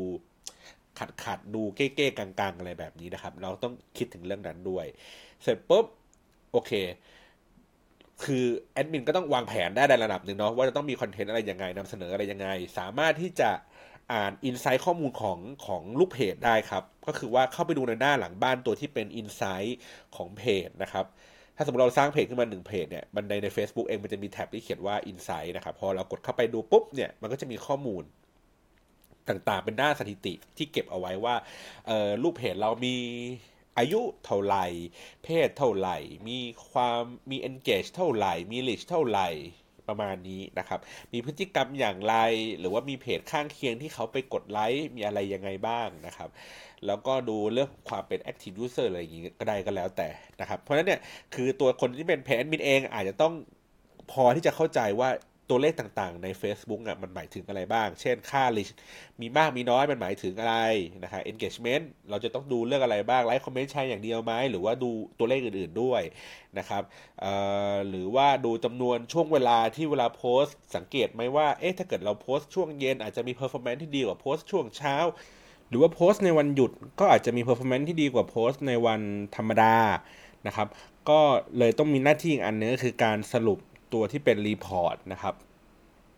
[0.99, 4.85] ขัดขัดดูเก้ๆกังๆ อะไรแบบนี้นะครับ เราต้องคิดถึงเรื่องนั้นด้วย
[5.43, 5.85] เสร็จปุ๊บ
[6.51, 6.71] โอเค
[8.23, 13.51] คือแอดมินก็ต้องวางแผนได้ในระดับหนึ่งเนาะว่าจะต้องมีคอนเทนต์อะไรยังไงนำเสนออะไรยังไง สามารถที่จะ
[14.13, 19.79] อ่าน insight ข้อมูลของของลูกเพจได้ครับ ก็คือว่าเข้าไปดูในหน้าหลังบ้านตัวที่เป็น insight
[20.15, 21.05] ของเพจนะครับ
[21.55, 28.03] ถ้าสมมติเราสร้างเพจขึ้นมาหนึ่งเพจเนี่ยบันไดใน Facebook เองมันจะมีแท็บที่เขียนว่า Insight นะครับ พอเรากดเข้าไปดูปุ๊บเนี่ยมันก็จะมีข้อมูล
[29.29, 31.35] ต่างๆ เป็นหน้าสถิติที่เก็บเอาไว้ว่า
[32.23, 32.95] ลูกเพจเรามี
[33.77, 34.65] อายุเท่าไหร่
[35.23, 39.29] เพศเท่าไหร่ มีความมี engage เท่าไหร่ มี reach เท่าไหร่
[39.87, 40.79] ประมาณนี้นะครับ
[41.13, 42.15] มีพฤติกรรมอย่างไร
[42.59, 46.29] หรือว่ามีเพจข้างเคียงที่เขาไปกดไลค์ มีอะไรยังไงบ้างนะครับ
[46.85, 50.09] แล้วก็ดูเรื่องความเป็น active user อะไรอย่างนี้ก็ได้ก็แล้วแต่
[50.41, 51.01] นะครับ เพราะฉะนั้นเนี่ย
[51.35, 53.33] คือตัวคนที่เป็นเพจแอดมินเองอาจจะต้อง
[54.11, 55.09] พอที่จะเข้าใจว่า
[55.51, 58.71] ตัวเลขต่างๆ ใน Facebook อะมันหมายถึงอะไรบ้าง เช่นค่า reach
[59.21, 60.57] มีมากมีน้อยมันหมายถึงอะไร
[61.03, 66.01] นะครับ engagement เราจะต้องดูเรื่องอะไรบ้างไลค์คอมเมนต์แชร์อย่างเดียวไหมหรือว่าดูตัวเลขอื่นๆด้วย
[66.57, 66.83] นะครับ
[67.89, 74.95] หรือว่าดูจำนวนช่วงเวลาที่เวลาโพสต์ สังเกตไหมว่าเอ๊ะถ้าเกิดเราโพสต์ช่วงเย็นอาจจะมี performance ที่ดีกว่าโพสต์ช่วงเช้า
[75.69, 79.01] หรือว่าโพสต์ในวันหยุดก็อาจจะมี performance ที่ดีกว่าโพสต์ในวัน
[79.35, 79.75] ธรรมดา
[80.47, 80.67] นะครับ
[81.09, 81.21] ก็
[81.57, 83.59] เลยต้องมีหน้าที่อีกอันนึงก็คือการสรุป
[83.93, 85.35] ตัวที่เป็นรีพอร์ตนะครับ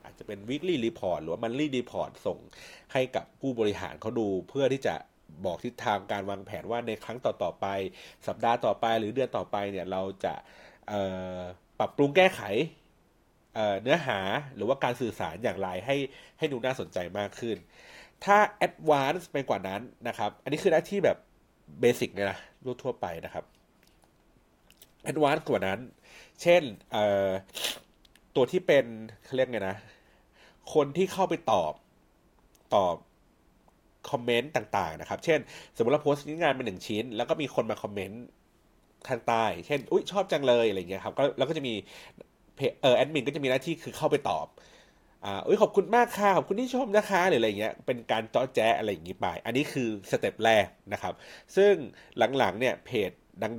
[0.03, 2.37] อาจจะเป็น weekly report หรือว่า monthly report ส่ง
[2.93, 4.95] ให้กับผู้บริหารเขาดูเพื่อที่จะ
[5.45, 7.67] บอกทิศทางการวางแผนว่าในครั้งต่อๆไป
[8.27, 10.33] สัปดาห์ต่อไปหรือเดือนต่อไปเนี่ยเราจะ
[11.79, 12.41] ปรับปรุงแก้ไข
[13.81, 14.19] เนื้อหา
[14.55, 15.95] หรือว่าการสื่อสารอย่างไรให้
[16.39, 17.57] ให้ดูน่าสนใจมากขึ้น
[18.25, 21.17] ถ้า advance ไปกว่านั้นนะครับ อันนี้คือหน้าที่แบบ
[21.81, 23.45] เบสิกเลยนะรู้ทั่วไปนะครับ
[25.11, 25.79] advance กว่านั้น
[26.43, 26.63] เช่น
[28.35, 28.85] ตัวที่เป็น
[29.23, 29.77] เขาเรียกไงนะ
[30.73, 31.73] คนที่เข้าไปตอบ
[32.75, 32.95] ตอบ
[34.09, 35.39] คอมเมนต์ต่าง ๆ นะครับ เช่น
[35.75, 38.23] สมมติเราโพสต์งานเป็นหนึ่งชิ้น แล้วก็มีคนมาคอมเมนต์
[39.07, 41.73] ข้างใต้ เช่น อุ้ยชอบจังเลยอะไรเงี้ยครับก็แล้วก็จะมี
[42.81, 44.47] เออแอดมินก็จะมีหน้าที่คือเข้าไปตอบ
[45.25, 51.13] อ่าอุ้ยขอบคุณมากค่ะ ขอบคุณที่ชมนะคะหรืออะไรเงี้ย เป็นการจ๊ะจ๋าอะไรอย่างงี้ไป อันนี้คือ step แรกนะครับ
[51.55, 51.73] ซึ่ง
[52.37, 53.11] หลังๆเนี่ยเพจ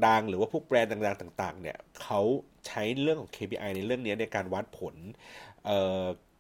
[0.08, 2.22] ดังๆ หรือว่าพวกแบรนด์ดังๆ ต่างๆ เนี่ยเขา
[2.68, 4.96] ใช้เรื่องของ KPI ในเรื่องนี้ในการวัดผล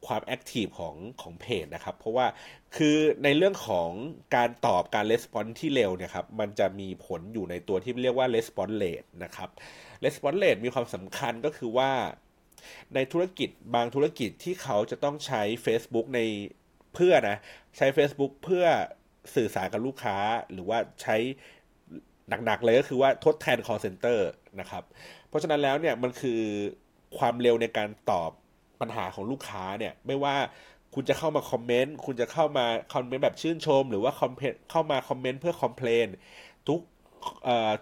[0.07, 2.27] ความแอคทีฟของของเพจนะครับ เพราะว่า
[2.75, 3.89] คือในเรื่องของ
[4.35, 9.49] การตอบการレスปอนที่เร็วเนี่ยครับ มันจะมีผลอยู่ในตัวที่เรียกว่าレスปอนเลทนะครับ
[10.03, 11.91] レスปอนเลทมีความสำคัญก็คือว่า
[12.95, 16.19] ในธุรกิจบางธุรกิจที่เขาจะต้องใช้ Facebook ใน
[16.93, 17.37] เพื่อนะ
[17.77, 18.65] ใช้ Facebook เพื่อ
[19.35, 20.17] สื่อสารกับลูกค้า
[20.51, 21.17] หรือว่าใช้
[22.28, 24.18] หนักๆเลยก็คือว่าทดแทน call center
[24.60, 24.82] นะครับ
[25.28, 26.40] เพราะฉะนั้นแล้วเนี่ยมันคือ
[27.18, 28.30] ความเร็วในการตอบ
[28.80, 30.36] ปัญหาของลูกค้าเนี่ยไม่ว่า
[30.94, 36.06] คุณจะเข้ามาคอมเมนต์คุณจะเข้ามาคอมเมนต์แบบชื่นชม หรือว่าคอมเพเข้ามาคอมเมนต์เพื่อคอมเพลน
[36.68, 36.80] ทุก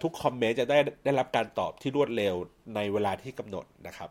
[0.03, 2.35] ทุกคอมเมนต์จะได้ได้รับการตอบที่รวดเร็ว
[2.75, 4.09] ในเวลาที่กำหนดนะครับ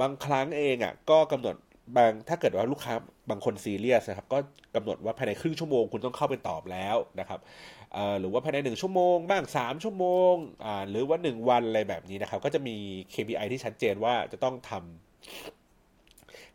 [0.00, 1.56] บางครั้งเองอะก็กำหนด
[1.96, 2.94] บางถ้าเกิดว่าลูกค้า
[3.30, 4.38] บางคนซีเรียสนะครับก็
[4.76, 7.40] กำหนดว่าภายในครึ่งชั่วโมงคุณต้องเข้าไปตอบแล้วนะครับ
[8.20, 10.34] หรือว่าภายในหนึ่งชั่วโมง บ้างสามชั่วโมง
[10.90, 12.76] หรือว่าหนึ่งวันอะไรแบบนี้นะครับ ก็จะมี
[13.14, 14.82] KPI ที่ชัดเจนว่าจะต้องทำ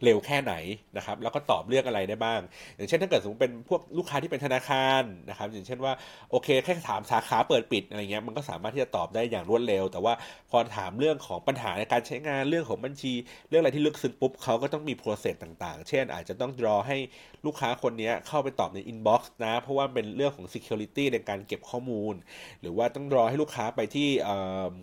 [0.06, 0.54] เร็วแค่ไหน
[0.98, 2.42] นะครับ แล้วก็ตอบเรื่องอะไรได้บ้าง
[2.76, 5.94] อย่างเช่นถ้าเกิดสมมติเป็นพวกลูกค้าที่เป็นธนาคารนะครับ อย่างเช่นว่า
[6.32, 10.14] โอเคแค่ถามสาขาเปิดปิดอะไรเงี้ยมันก็สามารถที่จะตอบได้อย่างรวดเร็ว แต่ว่า
[10.50, 13.14] พอถามเรื่องของปัญหาในการใช้งานเรื่องของบัญชี
[13.50, 16.98] เรื่องอะไรที่ลึกซึ้งปุ๊บเขาก็ต้องมี process ต่าง ๆ เช่น อาจจะต้องรอให้
[17.46, 22.14] ลูกค้าคนนี้เข้าไปตอบใน inbox นะ เพราะว่าเป็นเรื่องของ Security ในการเก็บข้อมูล
[22.62, 24.08] หรือว่าต้องรอให้ลูกค้าไปที่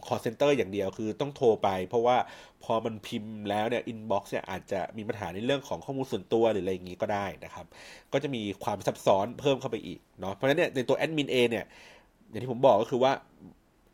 [0.07, 2.17] call center อย่างเดียวคือต้องโทรไป เพราะว่า
[2.65, 7.67] พอมันพิมพ์แล้วเนี่ย inbox เนี่ยอาจจะมีปัญหาในเรื่องของข้อมูลส่วนตัวหรืออะไรอย่างนี้ก็ได้นะครับ
[8.13, 11.65] ก็จะมีความซับซ้อนเพิ่มเข้าไปอีกเนาะเพราะฉะนั้นเนี่ยในตัวแอดมินเอเนี่ย
[12.31, 13.13] อย่างที่ผมบอกก็คือว่า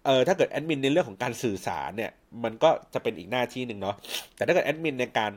[0.07, 2.11] เออถ้าเกิดแอดมินในเรื่องของการสื่อสารเนี่ย
[2.44, 3.96] มันก็จะเป็นอีกหน้าที่หนึ่งเนาะ
[4.37, 5.31] แต่ถ้าเกิดแอดมินในการ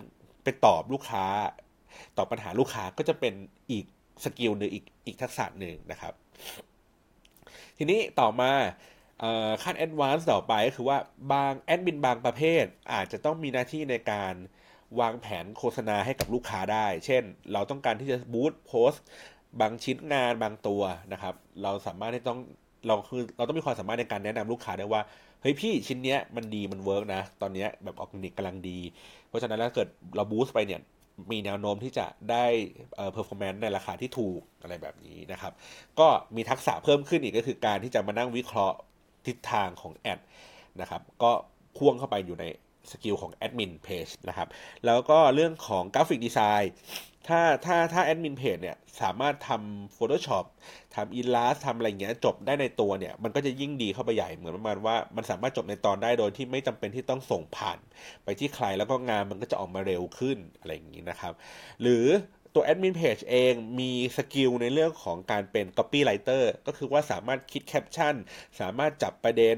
[0.44, 1.26] ไปตอบลูกค้า
[2.18, 3.34] ตอบปัญหาลูกค้าก็จะเป็น
[3.72, 3.86] อีก
[4.24, 6.14] skill หนึ่งอีกอีกทักษะหนึ่งนะครับ
[7.78, 8.52] ทีนี้ต่อมา
[9.64, 10.98] ขั้น advance ต่อไปก็คือว่า
[11.34, 14.34] บางแอดมินบางประเภท อาจจะต้องมีหน้าที่ในการ
[15.00, 19.04] วางแผนโฆษณาให้กับลูกค้าได้ เช่น เราต้องการที่จะ boost โพสต์
[19.62, 20.82] บางชิ้นงานบางตัว
[21.14, 22.40] นะครับ เราสามารถที่ต้อง
[22.88, 25.02] เราคือเราต้องมีความสามารถในการแนะนำลูกค้าได้ว่า
[25.42, 28.80] เฮ้ยพี่ชิ้นเนี้ยมันดีมัน work นะ ตอนเนี้ยแบบออร์แกนิกกำลังดี
[29.28, 30.82] เพราะฉะนั้นแล้วเกิดเรา boost ไปเนี่ย
[31.32, 32.46] มีแนวโน้มที่จะได้
[32.96, 35.54] เอ่อ performance ในราคาที่ถูกอะไรแบบนี้นะครับ
[36.00, 38.78] ก็มีทักษะเพิ่มขึ้นอีกก็คือการที่จะมานั่งวิเคราะห์
[39.28, 40.20] ทิศทางของ ad
[40.82, 41.32] นะครับ ก็
[41.78, 42.46] พ่วงเข้าไปอยู่ใน
[42.92, 44.48] skill ของแอดมินเพจนะครับ
[44.86, 46.74] แล้วก็เรื่องของ graphic design
[47.28, 50.46] ถ้าถ้าถ้าแอดมินเพจเนี่ยสามารถทำ Photoshop
[50.96, 57.80] ทำ Illustrator ทำอะไรเงี้ยจบได้ในตัวเนี่ย มันก็จะยิ่งดีเข้าไปใหญ่เหมือนประมาณว่ามันสามารถจบในตอนได้โดยที่ไม่จำเป็นที่ต้องส่งผ่าน
[58.24, 61.34] ไปที่ใครแล้วก็งานมันก็จะออกมาเร็วขึ้นอะไรอย่างนี้นะครับ
[61.82, 62.06] หรือ
[62.54, 68.16] ตัวแอดมินเพจเองมี skill ในเรื่องของการเป็น Copywriter ก็คือว่าสามารถคิดแคปชั่น
[68.60, 69.58] สามารถจับประเด็น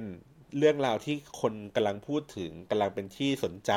[0.58, 3.72] เรื่องราวที่คนกำลังพูดถึงกำลังเป็นที่สนใจ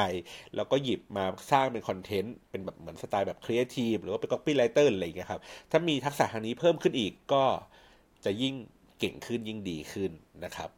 [0.57, 7.45] แล้วก็หยิบมาสร้างเป็นคอนเทนต์เป็นแบบเหมือนสไตล์แบบครีเอทีฟหรือว่าเป็น copywriter อะไรอย่างเงี้ยครับ ถ้ามีทักษะทางนี้เพิ่มขึ้นอีกก็
[8.25, 8.55] จะยิ่ง
[8.99, 10.11] เก่งขึ้นยิ่งดีขึ้น
[10.45, 10.69] นะครับ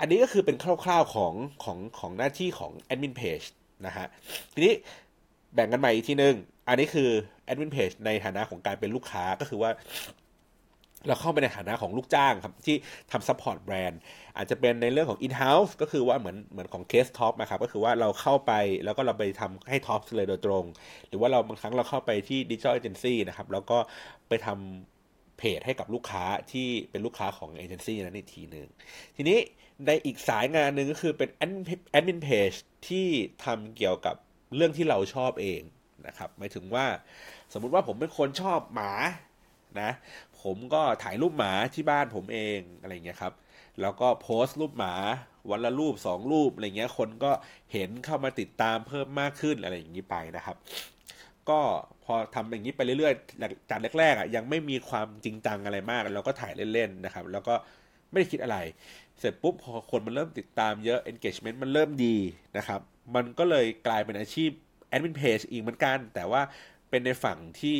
[0.00, 3.42] อันนี้ก็คือเป็นคร่าวๆของของของหน้าที่ของแอดมินเพจ
[3.86, 4.06] นะฮะ
[4.52, 4.74] ทีนี้
[5.54, 6.34] แบ่งกันใหม่อีกทีนึง
[6.68, 7.08] อันนี้คือ
[7.44, 9.70] แอดมินเพจในฐานะของการเป็นลูกค้าก็คือว่า
[11.08, 12.76] เราเข้าไปในฐานะของลูกจ้างครับ ที่
[13.12, 14.00] ทำ support แบรนด์
[14.36, 18.52] อาจจะเป็นในเรื่องของ in-house ก็คือว่าเหมือนเหมือนของเคส Tops นะครับก็คือว่าเราเข้าไป
[18.84, 20.64] แล้วก็เราไปทำให้ Tops เลยโดยตรง
[21.08, 23.78] หรือว่าเราบางครั้งเราเข้าไปที่ digital agency นะครับแล้วก็
[24.28, 28.66] ไปทำเพจให้กับลูกค้าที่เป็นลูกค้าของเอเจนซี่นั้นอีกทีหนึ่ง
[29.16, 29.38] ทีนี้
[29.86, 31.42] ในอีกสายงานหนึ่งก็คือเป็นแอ
[32.02, 32.52] ดมินเพจ
[32.88, 33.06] ที่
[33.44, 34.16] ทำเกี่ยวกับ
[34.56, 35.60] เรื่องที่เราชอบเอง
[36.06, 36.86] นะครับหมายถึงว่า
[37.52, 38.92] สมมุติว่าผมเป็นคนชอบหมา
[39.80, 39.90] นะ
[40.44, 43.32] ผมก็ถ่ายรูปหมาที่บ้านผมเองอะไรเงี้ยครับ
[43.80, 44.94] แล้วก็โพสต์รูปหมา
[45.50, 47.30] วันละรูปสองรูปอะไรเงี้ยคนก็
[47.72, 50.56] เห็นเข้ามาติดตามเพิ่มมากขึ้นอะไรอย่างนี้ไปนะครับ
[51.48, 51.60] ก็
[52.04, 57.54] พอทำอย่างนี้ไปเรื่อยๆจากแรกๆอะยังไม่มีความจริงจังอะไรมาก เราก็ถ่ายเล่นๆนะครับ แล้วก็
[58.10, 58.58] ไม่ได้คิดอะไร
[59.18, 62.16] เสร็จปุ๊บพอคนมันเริ่มติดตามเยอะ engagement มันเริ่มดี
[62.56, 62.80] นะครับ
[63.14, 64.50] มันก็เลยกลายเป็นอาชีพ
[64.88, 66.42] แอดมินเพจอีกเหมือนกัน แต่ว่า
[66.90, 67.78] เป็นในฝั่งที่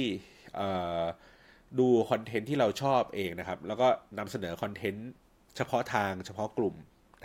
[1.79, 5.09] ดูคอนเทนต์ที่เราชอบเองนะครับ แล้วก็นำเสนอคอนเทนต์
[5.57, 6.75] เฉพาะทางเฉพาะกลุ่ม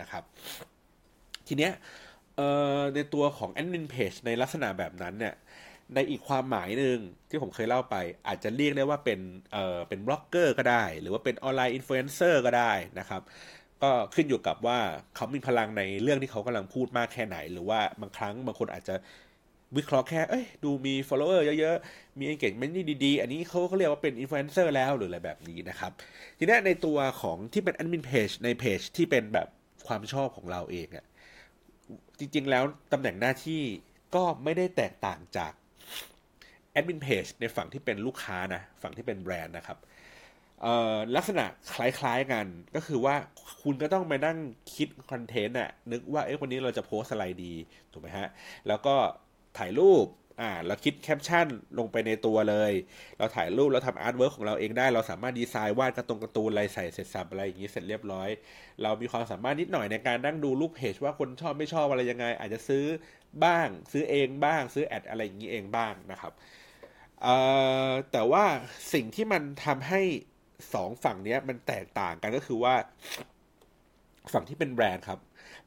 [0.00, 0.24] นะครับ
[1.46, 1.72] ทีเนี้ย
[2.94, 5.34] ในตัวของแอดมินเพจในลักษณะแบบนั้นเนี่ย
[5.94, 9.20] ในอีกความหมายหนึ่งที่ผมเคยเล่าไป อาจจะเรียกได้ว่าเป็น
[9.52, 13.22] เอ่อเป็นบล็อกเกอร์ก็ได้ หรือว่าเป็นออนไลน์อินฟลูเอนเซอร์ก็ได้นะครับ
[13.82, 14.78] ก็ขึ้นอยู่กับว่า
[15.16, 18.94] เขามีพลังในเรื่องที่เขากำลังพูดมากแค่ไหน หรือว่าบางครั้งบางคนอาจจะ
[19.76, 25.92] วิเคราะห์แค่ เอ้ย ดูมี follower เยอะๆ มี engagement นี่ดีๆ อันนี้เขาเขาเรียกว่าเป็น influencer แล้วหรืออะไรแบบนี้นะครับ
[26.38, 29.48] ทีนี้ในตัวของที่เป็น admin page ในเพจที่เป็นแบบ
[29.86, 31.04] ความชอบของเราเองอะ
[32.18, 33.62] จริงๆ แล้วตำแหน่งหน้าที่
[34.14, 35.52] ก็ไม่ได้แตกต่างจาก
[36.76, 39.78] admin page ในฝั่งที่เป็นลูกค้านะ ฝั่งที่เป็นแบรนด์นะครับ
[41.16, 43.14] ลักษณะคล้ายๆกันก็คือว่า
[43.62, 44.38] คุณก็ต้องไปนั่ง
[44.74, 47.54] คิดคอนเทนต์อะนึกว่าเอ๊ะวันนี้เราจะโพสต์อะไรดี
[47.92, 48.28] ถูกไหมฮะ
[48.68, 48.94] แล้วก็
[49.58, 50.06] ถ่ายรูป
[50.40, 51.46] อ่าเราคิดแคปชั่น
[51.78, 52.72] ลงไปในตัวเลย
[53.18, 58.28] เราถ่ายรูปเราทำ artwork ของเราเองได้ เราสามารถดีไซน์วาดการ์ตงการ์ตูนอะไรใส่เสร็จสรรพอะไรอย่างนี้เสร็จเรียบร้อย
[58.82, 62.84] เรามีความสามารถนิดหน่อยในการนั่งดูรูปเพจว่าคนชอบไม่ชอบอะไรยังไง อาจจะซื้อ
[63.44, 66.32] บ้าง ซื้อเองบ้าง ซื้อ ad อะไรอย่างนี้เองบ้างนะครับ
[68.12, 68.44] แต่ว่า
[68.92, 70.02] สิ่งที่มันทำให้
[70.74, 72.74] สองฝั่งนี้มันแตกต่างกันก็คือว่า
[74.32, 75.20] ฝั่งที่เป็นแบรนด์ครับ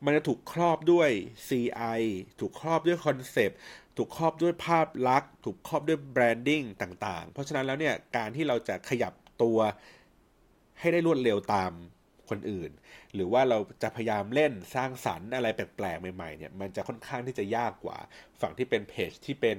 [0.06, 1.10] มันจะถูกครอบด้วย
[1.48, 2.02] CI
[2.40, 3.58] ถูกครอบด้วยคอนเซปต์
[3.98, 9.14] ถูกครอบด้วยภาพลักษณ์ ถูกครอบด้วย branding ต่างๆ เพราะฉะนั้นแล้วเนี่ยการที่เราจะขยับ
[9.44, 9.58] ตัว
[10.80, 11.72] ให้ได้รวดเร็วตาม
[12.30, 12.72] คนอื่น
[13.14, 17.98] หรือว่าเราจะพยายามเล่นสร้างสรรค์อะไรแปลกๆใหม่ๆเนี่ยมันจะค่อนข้างที่จะยากกว่า
[18.42, 19.58] ฝั่งที่เป็นเพจที่เป็น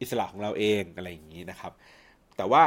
[0.00, 1.72] อิสระของเราเองอะไรอย่างนี้นะครับ
[2.36, 2.62] แต่ว่า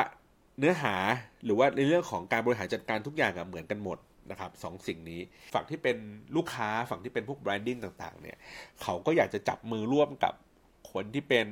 [0.60, 0.96] เนื้อหา
[1.44, 3.98] หรือว่าในเรื่องของการบริหารจัดการทุกอย่างเหมือนกันหมด
[4.32, 5.22] นะครับสองสิ่งนี้
[5.56, 5.98] ฝั่งที่เป็น
[6.36, 8.38] ลูกค้าฝั่งที่เป็นพวก branding ต่างๆเนี่ย
[8.82, 10.34] เขาก็อยากจะจับมือร่วมกับ
[10.92, 11.46] คนที่เป็น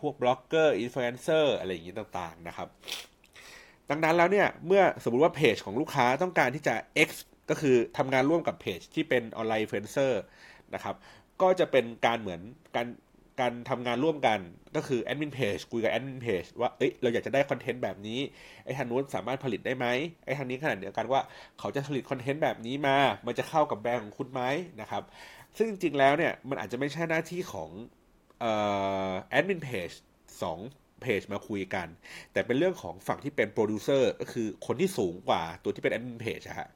[0.00, 2.68] พวกบล็อกเกอร์อินฟลูเอนเซอร์อะไรอย่างนี้ต่างๆนะครับ
[3.90, 6.74] ดังนั้นแล้วเนี่ยเมื่อสมมติว่าเพจของลูกค้าต้องการที่จะ
[7.08, 7.10] X
[7.50, 10.20] ก็คือทำงานร่วมกับเพจที่เป็นออนไลน์อินฟลูเอนเซอร์
[10.74, 10.96] นะครับ
[11.42, 12.40] ก็จะเป็นการเหมือน
[12.76, 12.86] การ
[13.40, 14.38] การทำงานร่วมกัน
[14.76, 18.20] ก็คือแอดมินเพจคุยกับแอดมินเพจว่าเอ้ยเราอยากจะได้คอนเทนต์แบบนี้
[18.64, 19.86] ไอ้ทางนู้นสามารถผลิตได้ไหม
[20.24, 21.20] ไอ้ทางนี้ขณะเดียวกันว่า
[21.58, 24.42] เขาจะผลิตคอนเทนต์แบบนี้มา มันจะเข้ากับแบรนด์ของคุณไหม
[24.80, 25.02] นะครับ
[25.56, 27.70] ซึ่งจริงๆแล้วเนี่ยมันอาจจะไม่ใช่หน้าที่ของ
[29.30, 29.90] แอดมินเพจ
[30.42, 30.58] สอง
[31.02, 31.88] เพจมาคุยกัน
[32.32, 36.68] แต่เป็นเรื่องของฝั่งที่เป็นโปรดิวเซอร์ก็คือคนที่สูงกว่าตัวที่เป็นแอดมินเพจฮะ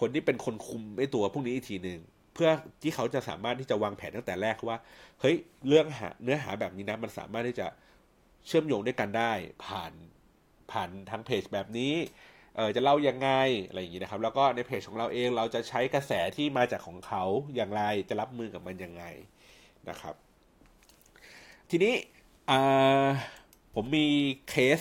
[0.00, 2.00] คนที่เป็นคนคุมไอ้ตัวพวกนี้อีกทีหนึ่ง
[2.34, 2.50] เพื่อ
[2.82, 4.78] ที่เขาจะสามารถที่จะวางแผนตั้งแต่แรกว่า
[5.20, 5.36] เฮ้ย
[5.68, 7.66] เรื่องหาเนื้อหาแบบนี้นะมันสามารถที่จะ
[8.46, 9.32] เชื่อมโยงด้วยกันได้
[9.64, 9.92] ผ่าน
[10.70, 11.94] ผ่านทางเพจแบบนี้
[12.56, 13.30] เออจะเล่ายังไง
[13.68, 19.04] อะไรอย่างนี้นะครับ แล้วก็ในเพจของเราเองเราจะใช้กระแสที่มาจากของเขาอย่างไรจะรับมือกับมันยังไง
[19.88, 20.14] นะครับ
[21.70, 21.94] ทีนี้
[23.74, 24.06] ผมมี
[24.48, 24.80] เคส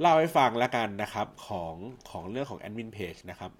[0.00, 1.74] เล่าให้ฟังแล้วกันนะครับของ
[2.10, 3.52] ของเรื่องของแอดมินเพจนะครับ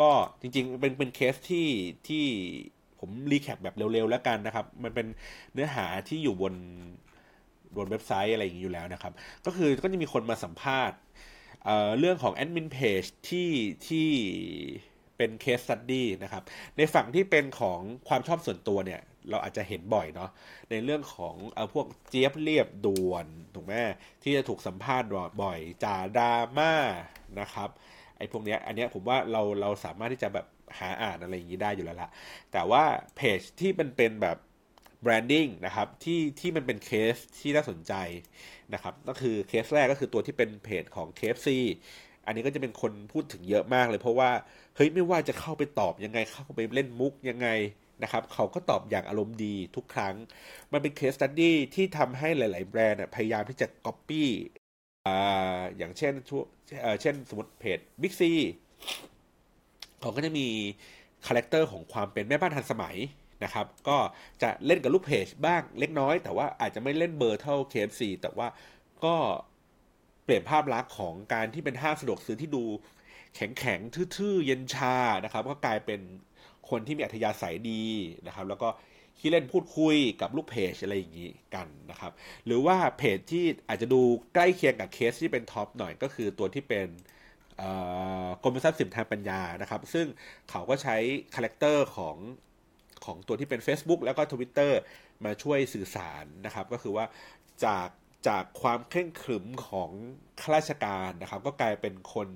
[0.00, 1.68] ก็จริงๆ เป็นเป็นเคสที่
[2.08, 2.24] ที่
[3.00, 5.06] ผม recap แบบเร็วๆแล้วกันนะครับ มันเป็น
[5.52, 6.54] เนื้อหาที่อยู่บน
[7.76, 9.12] บนเว็บไซต์อะไรอย่างนี้อยู่แล้วนะครับ
[9.46, 10.98] ก็คือก็จะมีคนมาสัมภาษณ์
[11.64, 13.50] เรื่องของแอดมินเพจที่
[13.88, 14.08] ที่
[15.16, 16.42] เป็น case study นะครับ
[16.76, 20.30] ในฝั่งที่เป็นของความชอบส่วนตัวเนี่ย เราอาจจะเห็นบ่อยเนาะ
[20.70, 23.74] ในเรื่องของเอาพวกเจี๊ยบเรียบด่วนถูกไหม
[24.22, 25.08] ที่จะถูกสัมภาษณ์
[25.42, 26.72] บ่อยจ่าดราม่า
[27.40, 27.70] นะครับ
[28.18, 30.46] ไอ้พวกเนี้ยอันเนี้ยผมว่าเราเราสามารถที่จะแบบ
[30.78, 32.10] หาอ่านอะไรอย่างนี้ได้อยู่แล้วละ
[32.52, 32.82] แต่ว่า
[33.16, 34.36] เพจที่มันเป็นแบบ
[35.02, 37.92] branding นะครับที่ที่มันเป็นเคสที่น่าสนใจ
[38.74, 41.48] นะครับก็คือเคสแรกก็คือตัวที่เป็นเพจของ KFC
[42.26, 44.30] อันนี้ก็จะเป็นคนพูดถึงเยอะมากเลย เพราะว่า
[44.76, 47.48] เฮ้ยไม่ว่าจะเข้าไปตอบยังไงเข้าไปเล่นมุกยังไง
[48.02, 50.14] นะครับเขาก็ตอบอย่างอารมณ์ดีทุกครั้ง
[50.72, 53.92] มันเป็น case study ที่ทำให้หลาย ๆ แบรนด์พยายามที่จะก๊อป
[55.76, 56.14] อย่างเช่น
[57.00, 58.22] เช่นสมมติเพจ Big C
[60.00, 60.46] เขาก็จะมี
[61.26, 62.96] คาแรคเตอร์ของความเป็นแม่บ้านทันสมัย
[63.44, 63.96] นะครับ ก็
[64.42, 68.48] จะเล่นกับลูกเพจบ้างเล็กน้อย แต่ว่าอาจจะไม่เล่นเบอร์เท่า KFC แต่ว่า
[69.04, 69.14] ก็
[70.24, 72.64] เปลี่ยนภาพลักษณ์ของการที่เป็นห้างสะดวกซื้อที่ดู
[73.36, 73.80] แข็งแข็ง
[74.16, 76.00] ทื่อๆ เย็นชานะครับ ก็กลายเป็น
[76.70, 77.84] คนที่มีอัธยาศัยดี
[78.26, 78.68] นะครับ แล้วก็
[79.20, 82.12] ที่เล่นพูดคุยกับลูกเพจอะไรอย่างนี้กันนะครับ
[82.46, 84.00] หรือว่าเพจที่อาจจะดู
[84.34, 86.88] ใกล้เคียงกับเคสที่เป็น top หน่อยก็คือตัวที่เป็น
[88.42, 90.06] กรมทรัพย์สินทางปัญญานะครับ ซึ่ง
[90.50, 90.96] เขาก็ใช้
[91.34, 92.16] character ของ
[93.04, 94.72] ของตัวที่เป็น Facebook แล้วก็ Twitter
[95.24, 97.04] มาช่วยสื่อสารนะครับ ก็คือว่า
[97.64, 97.88] จาก
[98.28, 99.90] จากความเคร่งขรึมของ
[100.40, 102.28] ข้าราชการนะครับ ก็กลายเป็นคน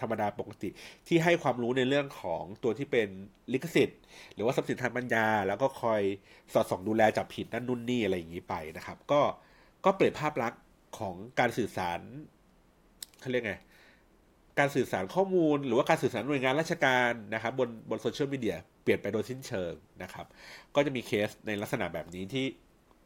[0.00, 0.68] ธรรมดาปกติ
[1.08, 3.08] ที่ให้ความรู้ในเรื่องของตัวที่เป็น
[3.52, 4.00] ลิขสิทธิ์
[4.34, 6.02] หรือว่าทรัพย์สินทางปัญญา แล้วก็คอย
[6.52, 9.20] สอดส่องดูแลจับผิดนั่นนู่นนี่อะไรอย่างนี้ไปนะครับ ก็
[9.84, 10.62] ก็เปลี่ยนภาพลักษณ์
[10.98, 12.00] ของการสื่อสาร
[13.20, 13.54] เขาเรียกไง
[14.58, 20.26] การสื่อสารข้อมูล หรือว่าการสื่อสารหน่วยงานราชการนะครับ บนบนโซเชียลมีเดียเปลี่ยนไปโดยสิ้นเชิงนะครับ
[20.74, 22.46] ก็จะมีเคสในลักษณะแบบนี้ที่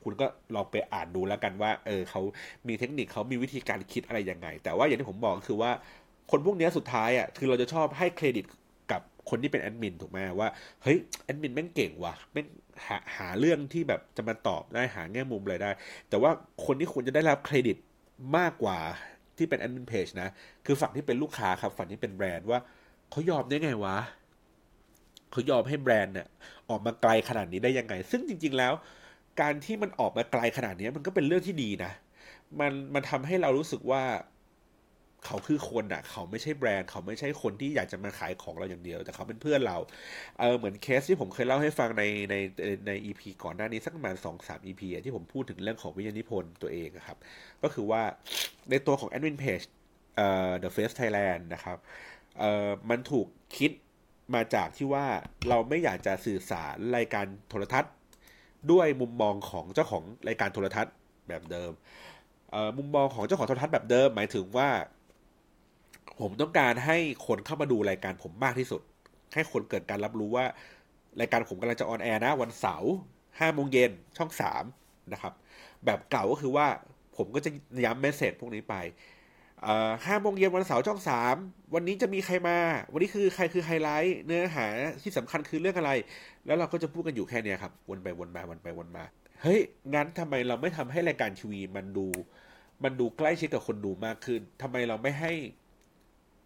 [0.02, 2.20] คุณก็ลองไปอ่านดูแล้วกันว่า เออเขา
[2.68, 5.70] มีเทคนิคเขามีวิธีการคิดอะไรยังไง แต่ว่าอย่างที่ผมบอกคือว่า
[6.34, 8.44] คนพวกนี้สุดท้ายอะคือเราจะชอบให้เครดิต
[8.92, 10.48] กับคนที่เป็นแอดมินถูกไหมว่า
[10.82, 12.46] เฮ้ยแอดมินแม่งเก่งว่ะแม่ง
[12.86, 15.70] หาหาเรื่องที่แบบจะมาตอบได้หาแง่มุมอะไรได้
[16.08, 16.30] แต่ว่า
[16.66, 17.76] คนที่ควรจะได้รับเครดิต
[18.36, 18.78] มากกว่า
[19.36, 20.28] ที่เป็นแอดมินเพจนะ
[20.66, 22.58] คือฝั่งที่เป็นลูกค้าครับ ฝั่งที่เป็นแบรนด์ว่า
[23.10, 23.96] เขายอมได้ไงวะ
[25.30, 26.28] เขายอมให้แบรนด์เนี่ย
[26.70, 28.72] ออกมาไกลขนาดนี้ได้ยังไง ซึ่งจริง ๆแล้ว
[29.40, 31.92] การที่มันออกมาไกลขนาดนี้มันก็เป็นเรื่องที่ดีนะ
[32.60, 34.02] มันมันทำให้เรารู้สึกว่า
[35.26, 39.76] เขาคือคนอะเขาไม่ใช่แบรนด์เขาไม่ใช่คนที่อยากจะมาขายของเราอย่างเดียว แต่เขาเป็นเพื่อนเรา
[40.38, 42.34] เออเหมือนเคสที่ผมเคยเล่าให้ฟังในใน
[42.86, 47.18] ใน EP ก่อนหน้านี้สักประมาณสองสาม EP ที่ผมพูดถึงเรื่องของวิทยานิพนธ์ตัวเองครับ
[47.62, 48.02] ก็คือว่า
[48.70, 49.60] ในตัวของแอดมินเพจ
[50.16, 51.78] เอ่อ The Face Thailand นะครับ
[52.38, 53.70] เอ่อมันถูกคิด
[54.34, 55.06] มาจากที่ว่า
[55.48, 57.92] เราไม่อยากจะสื่อสารรายการโทรทัศน์
[58.70, 60.94] ด้วยมุมมองของเจ้าของรายการโทรทัศน์
[61.28, 61.72] แบบเดิม
[62.78, 64.68] มุมมองของเจ้าของโทรทัศน์แบบเดิม หมายถึงว่า
[66.20, 68.82] ผมต้องการให้คนเข้ามาดูรายการผมมากที่สุด
[69.34, 70.44] ให้คนเกิดการรับรู้ว่า
[71.20, 72.92] รายการผมกำลังจะ on air นะ วันเสาร์
[73.40, 74.64] ห้าโมงเย็นช่องสาม
[75.12, 75.32] นะครับ
[75.84, 76.66] แบบเก่าก็คือว่า
[77.16, 77.50] ผมก็จะ
[77.84, 78.76] ย้ำ message พวกนี้ไป
[80.06, 81.36] ห้าโมงเย็นวันเสาร์ช่องสาม
[81.74, 82.58] วันนี้จะมีใครมา
[82.92, 84.66] วันนี้คือใครคือไฮไลท์เนื้อหา
[85.02, 85.92] ที่สำคัญคือเรื่องอะไร
[86.46, 89.04] แล้วเราก็จะพูดกันอยู่แค่นี้ครับ วนไปวนมาวนไปวนมา
[89.42, 89.60] เฮ้ย
[89.94, 92.06] งั้นทำไมเราไม่ทำให้รายการทีวีมันดู
[92.84, 95.32] มันดูใกล้ชิดกับคนดูมากขึ้นทำไมเราไม่ให้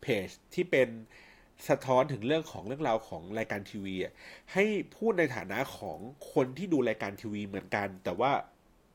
[0.07, 0.89] เพจที่เป็น
[1.69, 3.97] สะท้อนถึงเรื่องของเรื่องราวของรายการทีวี
[4.53, 4.65] ให้
[4.97, 5.99] พูดในฐานะของ
[6.33, 8.31] คนที่ดูรายการทีวีเหมือนกัน แต่ว่า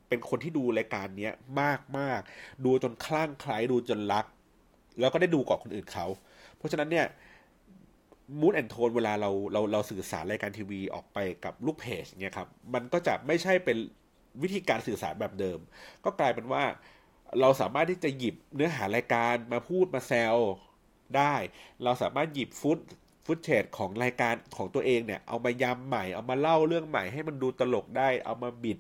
[0.09, 2.21] เป็นคนที่ดูรายการเนี้ยมากมาก
[2.65, 4.25] ดูจนคลั่งไคล้ดูจนรัก
[4.99, 6.05] แล้วก็ได้ดูก่อนคนอื่นเขา
[6.57, 7.05] เพราะฉะนั้นเนี่ย
[8.39, 13.77] มูดแอนโทนเวลาเราเราเราสื่อสารรายการทีวีออกไปกับลูกเพจเนี่ยครับมันก็จะไม่ใช่เป็น
[14.41, 15.59] วิธีการสื่อสารแบบเดิม
[16.05, 16.63] ก็กลายเป็นว่า
[17.41, 20.35] เราสามารถที่จะหยิบเนื้อหารายการมาพูดมาแซว
[21.17, 21.35] ได้
[21.83, 22.79] เราสามารถหยิบฟุต
[23.25, 28.77] ฟุตเทจของรายการของตัวเองเนี่ย เอามายำใหม่ เอามาเล่าเรื่องใหม่ให้มันดูตลกได้ เอามาบิด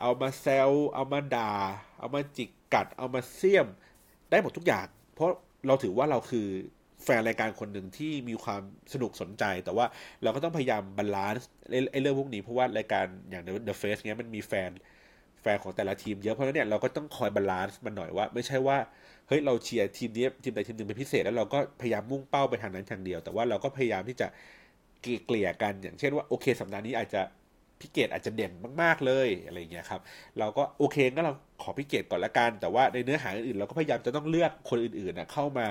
[0.00, 1.52] เอามาแซว เอามาด่า
[1.98, 3.66] เอามาจิกกัด เอามาเสี้ยม
[4.30, 5.30] ได้หมดทุกอย่าง เพราะ
[5.66, 6.46] เราถือว่าเราคือ
[7.04, 8.62] แฟนรายการคนหนึ่งที่มีความ
[8.92, 9.86] สนุกสนใจ แต่ว่า
[10.22, 11.48] เราก็ต้องพยายาม balance
[11.90, 14.70] ไอ้เรื่องพวกนี้เพราะว่ารายการอย่าง The Face เนี้ยมันมีแฟน
[15.40, 18.78] แฟนของแต่ละทีมเยอะเพราะฉะนั้นเนี่ยเราก็ต้องคอย balance มันหน่อยว่า ไม่ใช่ว่า
[19.28, 24.26] เฮ้ยเราเชียร์ทีมนี้ทีมใดทีมหนึ่งเป็นพิเศษแล้วเราก็พยายามมุ่งเป้าไปทางนั้นทางเดียว แต่ว่าเราก็พยายามที่จะ
[25.02, 27.22] เกลี่ยกัน อย่างเช่นว่าโอเค สัปดาห์นี้อาจจะ
[27.80, 30.00] พี่เกดอาจจะเด่นมาก ๆเลยอะไรเงี้ยครับ
[30.38, 35.68] เราก็โอเคก็เราขอพี่เกดก่อนละกันแต่ว่าในเนื้อหาอื่นๆเราก็พยายามจะต้องเลือกคนอื่นๆนะเข้ามา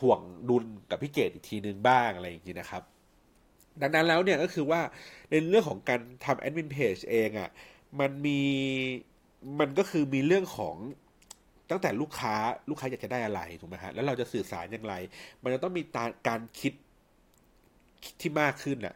[0.00, 2.82] ถ่วงดุลกับพี่เกดอีกทีนึงบ้างอะไรอย่างนี้นะครับ
[3.82, 4.80] ดังนั้นแล้วเนี่ยก็คือว่า
[5.30, 7.50] ในเรื่องของการทำแอดมินเพจเองอะ่ะ
[8.00, 8.40] มันมี
[9.60, 10.76] มันก็คือมีเรื่องของ
[11.70, 12.34] ตั้งแต่ลูกค้า
[12.70, 14.94] ลูกค้าอยากจะได้อะไรถูกไหมฮะแล้วเราจะสื่อสารอย่างไร
[15.42, 15.82] มันจะต้องมี
[16.28, 16.72] การคิด
[18.20, 18.94] ที่มากขึ้นอะ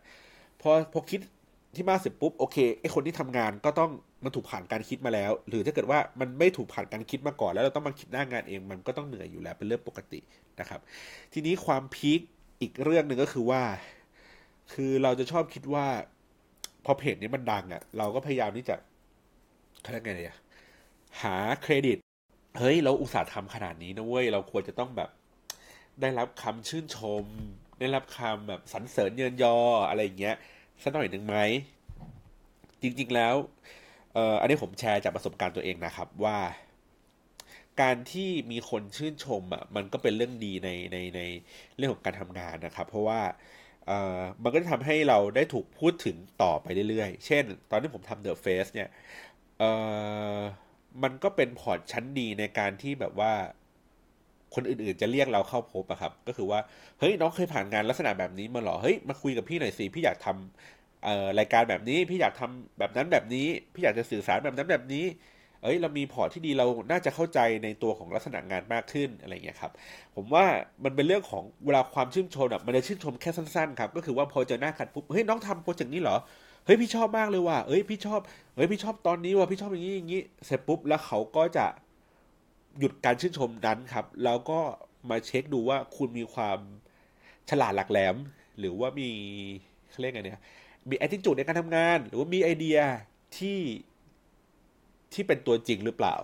[0.61, 1.20] พอพอคิด
[1.76, 3.90] ที่มากเสร็จปุ๊บโอเคไอคนที่ทำงานก็ต้อง
[4.24, 10.20] มันถูกผ่านการคิดมาแล้ว หรือถ้าเกิดว่ามันไม่ถูกผ่านการคิดมาก่อนแล้วเราต้องมาคิดหน้างานเอง มันก็ต้องเหนื่อยอยู่แล้วเป็นเรื่องปกติ
[10.61, 10.81] นะครับ
[11.33, 12.20] ทีนี้ความพีค
[12.61, 13.62] อีกเรื่องหนึ่งก็คือว่า
[14.72, 15.87] คือเราจะชอบคิดว่า
[16.85, 18.77] พอเพจนี้มันดังอะ่ะ เราก็พยายามที่จะ
[19.81, 20.38] เขาเรียกไงเนี่ย
[21.23, 21.99] หาเครดิต
[22.59, 25.11] เฮ้ย เราอุตส่าห์ทำขนาดนี้นะเว้ย เราควรจะต้องแบบ
[26.01, 27.25] ได้รับคำชื่นชม
[27.81, 29.57] ได้รับคำแบบสรรเสริญเยินยอ
[29.89, 30.37] อะไรอย่างเงี้ย
[30.83, 31.37] สักหน่อยหนึ่งไหม
[32.83, 33.35] จริง ๆ แล้ว
[34.14, 36.39] เอ่ออันนี้ผมแชร์จากประสบการณ์ตัวเองนะครับว่า
[37.80, 41.20] การที่มีคนชื่นชมอะมันก็เป็นเรื่องดีในในใน
[41.76, 43.20] เรื่องของการทำงานนะครับ เพราะว่า
[44.43, 48.89] มันก็จะทำให้เราได้ถูกพูดถึงต่อไปเรื่อยๆ เช่น ตอนที่ผมทำ The Face เนี่ย
[51.03, 53.33] มันก็เป็นพอร์ตชั้นดีในการที่แบบว่า
[54.55, 56.61] คนอื่นๆจะเรียกเราเข้าพบอะครับ ก็คือว่า
[56.99, 65.05] เฮ้ยน้องเคยผ่านงานลักษณะแบบนี้มาหรอ เฮ้ยมาคุยกับพี่หน่อยสิ พี่อยากทำรายการแบบนี้ พี่อยากทำแบบนั้นแบบนี้ พี่อยากจะสื่อสารแบบนั้นแบบนี้
[65.63, 69.73] เอ้ยเรามีพอร์ตที่ดีเราน่าจะเข้าใจในตัวของลักษณะงานมากขึ้นอะไรเงี้ยครับ
[70.17, 70.45] ผมว่า
[70.85, 76.17] มันเป็นเรื่องของเวลาความชื่นชมอะมันจะชื่นชมแค่สั้นๆครับก็คือว่าพอเจอหน้ากันปุ๊บเฮ้ยน้องทำโปรเจกต์นี้เหรอ
[76.65, 78.21] เฮ้ยพี่ชอบมากเลยว่ะเอ้ยพี่ชอบ
[78.57, 81.67] เฮ้ยพี่ชอบตอนนี้ว่ะพี่ชอบอย่างนี้อย่างนี้เสร็จปุ๊บแล้วเขาก็จะ
[82.79, 84.61] หยุดการชื่นชมนั้นครับ แล้วก็
[85.11, 86.59] มาเช็คดูว่าคุณมีความ
[87.51, 88.17] ฉลาดหลักแหลม
[88.59, 89.09] หรือว่ามี
[89.91, 90.43] เขาเรียกไงเนี่ย
[90.91, 92.79] มี attitude ในการทำงาน หรือว่ามีไอเดีย
[93.39, 93.59] ที่
[95.15, 96.15] ที่เป็นตัวจริงหรือเปล่า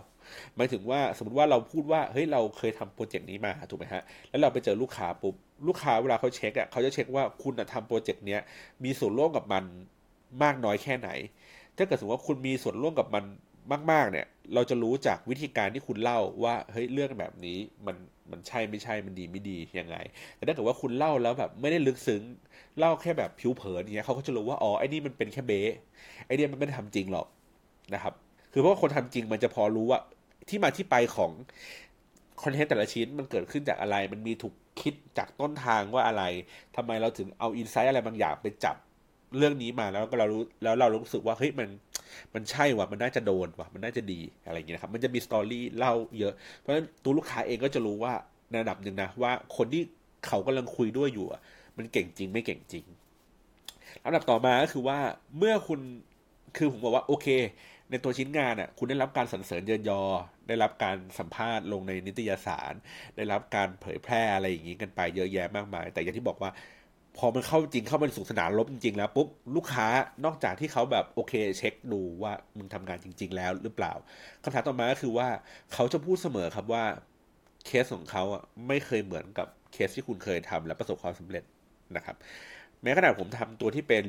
[0.57, 5.35] หมายถึงว่าสมมติว่าเราพูดว่าเฮ้ยเราเคยทำโปรเจกต์นี้มาถูกไหมฮะแล้วเราไปเจอลูกค้าปุ๊บ
[5.67, 8.41] ลูกค้าเวลาเขาเช็คอะเขาจะเช็คว่าคุณทำโปรเจกต์เนี้ย
[8.85, 9.65] มีส่วนร่วมกับมัน
[10.43, 11.11] มากน้อยแค่ไหน
[11.77, 13.25] ถ้าเกิดสมมติว่าคุณมีส่วนร่วมกับมัน
[13.93, 17.97] มาก ๆ เนี่ย เราจะรู้จากวิธีการที่คุณเล่าว่าเฮ้ยเรื่องแบบนี้มัน
[18.31, 19.97] มันใช่ไม่ใช่มันดีไม่ดียังไง
[20.37, 22.23] แต่ถ้าเกิดว่าคุณเล่าแล้วแบบไม่ได้ลึกซึ้ง
[22.79, 25.73] เล่าแค่แบบผิวเผินเนี้ยเขาก็จะรู้ว่าอ๋อไอ้นี่มันเป็นแค่เบส
[26.27, 27.27] ไอ้นี่มันไม่ได้ทำจริงหรอก
[27.95, 28.15] นะครับ
[28.53, 30.01] คือเพราะว่าคนทำจริงมันจะพอรู้ว่า
[30.49, 31.31] ที่มาที่ไปของ
[32.43, 36.25] คอนเทนต์แต่ละชิ้นมันเกิดขึ้นจากอะไร มันมีถูกคิดจากต้นทางว่าอะไร
[36.77, 38.77] ทำไมเราถึงเอาอินไซต์อะไรบางอย่างไปจับ
[39.37, 41.69] เรื่องนี้มาแล้วก็เรารู้แล้วเรารู้สึกว่าเฮ้ยมัน
[42.35, 48.13] มันใช่ว่ะมันน่าจะโดนว่ะมันน่าจะดีอะไรอย่างเงี้ยครับมันจะมีสตอรี่เล่าเยอะ เพราะฉะนั้นตัวลูกค้าเองก็จะรู้ว่า
[48.51, 49.83] ในระดับหนึ่งนะว่าคนที่
[50.27, 51.27] เขากำลังคุยด้วยอยู่
[51.77, 52.85] มันเก่งจริงไม่เก่งจริง
[54.05, 54.99] ลำดับต่อมาก็คือว่า
[55.39, 55.81] เมื่อคุณ
[56.57, 57.27] คือผมบอกว่าโอเค
[57.91, 60.03] ในตัวชิ้นงานอะคุณได้รับการสรรเสริญเยินยอ
[60.49, 62.73] ได้รับการสัมภาษณ์ลงในนิตยสาร
[63.17, 66.51] ได้รับการเผยแพร่อะไรอย่างนี้กันไปเยอะแยะมากมาย แต่อย่างที่บอกว่า
[67.17, 69.87] พอมันเข้าจริงเข้ามาสู่สนามรบจริงๆแล้วปุ๊บลูกค้า
[70.25, 73.93] นอกจากที่เขาแบบโอเคเช็คดูว่ามึงทำงานจริง ๆ แล้วหรือเปล่า
[74.43, 75.29] คำถามต่อมาก็คือว่า
[75.73, 76.85] เขาจะพูดเสมอครับว่า
[77.67, 81.45] เคสของเขาอะไม่เคยเหมือนกับเคสที่คุณเคยทำและประสบความสำเร็จ
[81.97, 82.17] นะครับ
[82.83, 84.05] แม้ขนาดผมทำตัวที่เป็น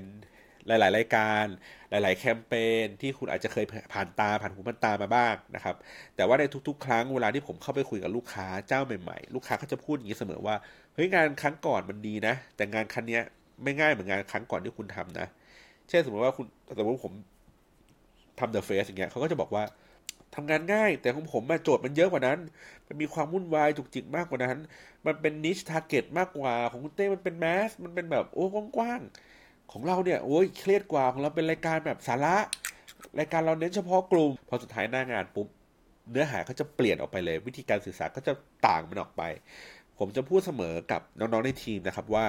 [0.67, 1.45] หลาย ๆ รายการ
[1.89, 2.53] หลาย ๆ แคมเป
[2.83, 5.75] ญที่คุณอาจจะเคยผ่านตาผ่านหูผ่านตามาบ้างนะครับ
[6.15, 10.55] แต่ว่าในทุก ๆ ครั้งเวลาที่ผมเข้าไปคุยกับลูกค้าเจ้าใหม่ ๆ ลูกค้าก็จะพูดอย่างนี้เสมอว่า
[10.95, 13.19] เฮ้ยงานครั้งก่อนมันดีนะ แต่งานครั้งนี้
[13.63, 15.27] ไม่ง่ายเหมือนงานครั้งก่อนที่คุณทำนะ
[15.89, 16.45] เช่นสมมติว่าคุณ
[16.77, 17.13] สมมติผม
[18.39, 19.63] ทำเดอะเฟสอย่างเงี้ยเขาก็จะบอกว่า
[20.35, 22.39] ทำงานง่าย แต่ของผมโจทย์มันเยอะกว่านั้น
[22.87, 24.57] มันมีความวุ่นวายจุกจิกมากกว่านั้น
[25.05, 28.45] มันเป็นนิชทาร์เก็ตมากกว่าของคุณเต้มันเป็นแมสมันเป็นแบบโอ้
[28.77, 29.01] กว้าง
[29.71, 32.35] ของเราเนี่ยโอ้ยเครียดกว่าของเราเป็นรายการแบบสาระ
[33.19, 35.47] รายการเราเน้นเฉพาะกลุ่มพอสุดท้ายหน้างานปุ๊บ
[36.11, 38.33] เนื้อหาก็จะเปลี่ยนออกไปเลย วิธีการสื่อสารก็จะ
[38.67, 39.23] ต่างมันออกไป
[39.97, 42.27] ผมจะพูดเสมอกับน้องๆในทีมนะครับว่า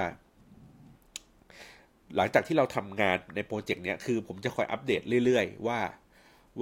[2.15, 5.79] หลังจากที่เราทำงานในโปรเจกต์เนี้ยคือผมจะคอยอัปเดตเรื่อย ๆ ว่า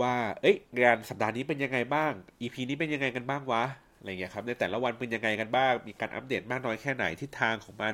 [0.01, 2.11] ว่า เอ้ยงานสัปดาห์นี้เป็นยังไงบ้าง
[2.41, 3.63] EP นี้เป็นยังไงกันบ้างวะ
[3.99, 7.93] อะไรเงี้ยครับในแต่ละวันเป็นยังไงกันบ้าง มีการอัปเดตมากน้อยแค่ไหนทิศทางของมัน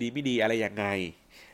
[0.00, 0.86] ดีไม่ดีอะไรยังไง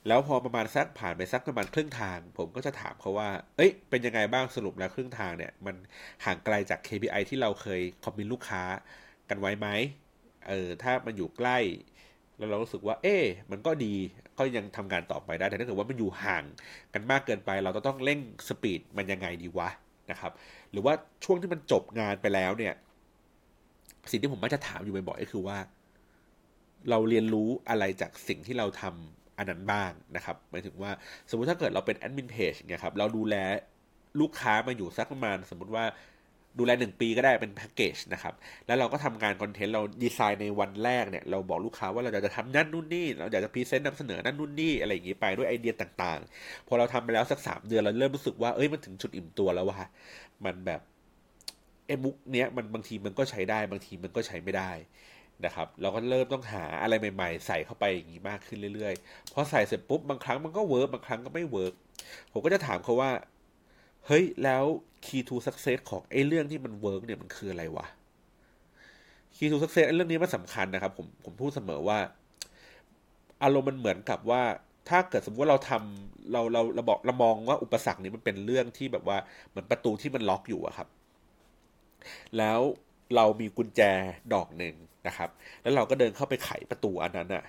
[0.07, 5.77] แล้วพอประมาณสักผ่านไปสักประมาณครึ่งทาง ผมก็จะถามเขาว่า เอ้ย เป็นยังไงบ้างสรุปแล้วครึ่งทางเนี่ย มัน
[6.25, 8.63] ห่างไกลจาก KPI ที่เราเคยคอมมินลูกค้า
[9.29, 9.69] กันไว้ไหม
[10.49, 11.59] เออถ้ามันอยู่ใกล้
[12.39, 13.17] แล้วเรารู้สึกว่า เอ๊
[13.51, 13.95] มันก็ดี
[14.39, 16.45] ก็ยังทำงานต่อไปได้แต่ถ้าเกิดว่ามันอยู่ห่าง
[16.95, 19.69] กันมากเกินไป เราต้องเร่งสปีดมันยังไงดีวะ
[20.11, 20.33] นะครับ
[20.73, 20.95] หรือว่า
[21.25, 22.75] ช่วงที่มันจบงานไปแล้วเนี่ย
[24.11, 25.59] สิ่งที่ผมมักจะถามอยู่บ่อยๆก็คือว่า
[26.91, 30.91] เราเรียนรู้อะไรจากสิ่งที่เราทำอันนั้นบ้างนะครับหมายถึงว่า
[31.31, 33.35] สมมุติถ้าเกิดเราเป็นแอดมินเพจเนี่ยครับเราดูแล
[34.21, 35.85] ลูกค้ามาอยู่สักประมาณ สมมุติว่า
[36.59, 38.35] ดูแลหนึ่งปีก็ได้เป็นแพ็กเกจนะครับ
[38.67, 49.89] แล้วเราก็ทำงานคอนเทนต์เราดีไซน์ในวันแรกเนี่ย เราบอกลูกค้าว่าเราจะทำนั่นนู่นนี่ เราอยากจะ present นำเสนอนั่นนู่นนี่อะไรอย่างนี้ไปด้วยไอเดียต่างๆ พอเราทำไปแล้วสักสามเดือนเราเริ่มรู้สึกว่าเอ้ยมันถึงจุดอิ่มตัวแล้วว่ะ
[50.45, 50.81] มันแบบ
[51.89, 54.71] ไอ้มุกเนี้ยมันบางทีมันก็ใช้ได้บางทีมันก็ใช้ไม่ได้
[55.45, 61.75] นะครับ เราก็เริ่มต้องหาอะไรใหม่ๆ ใส่เข้าไปอย่างนี้มากขึ้นเรื่อยๆพอใส่เสร็จปุ๊บบางครั้งมันก็ work บางครั้งก็ไม่ work
[62.33, 63.11] ผมก็จะถามเขาว่า
[64.07, 64.65] เฮ้ยแล้ว
[65.05, 67.87] key to success ของไอ้เรื่องที่มัน work เนี่ยมันคืออะไรวะ
[69.35, 71.99] key to success เรื่องนี้มันสำคัญนะครับ ผมผมพูดเสมอว่า
[73.43, 74.43] อารมณ์มันเหมือนกับว่า
[74.89, 79.19] ถ้าเกิดสมมติว่าเราทำเราเราเราบอกเรามองว่าอุปสรรคนี้มันเป็นเรื่องที่แบบว่า
[79.49, 80.89] เหมือนประตูที่มันล็อกอยู่อะครับ
[82.39, 82.61] แล้ว
[83.17, 83.81] เรามีกุญแจ
[84.35, 84.75] ดอกหนึ่ง
[85.07, 85.31] นะครับ
[85.63, 87.45] แล้วเราก็เดินเข้าไปไขประตูอันนั้นอะ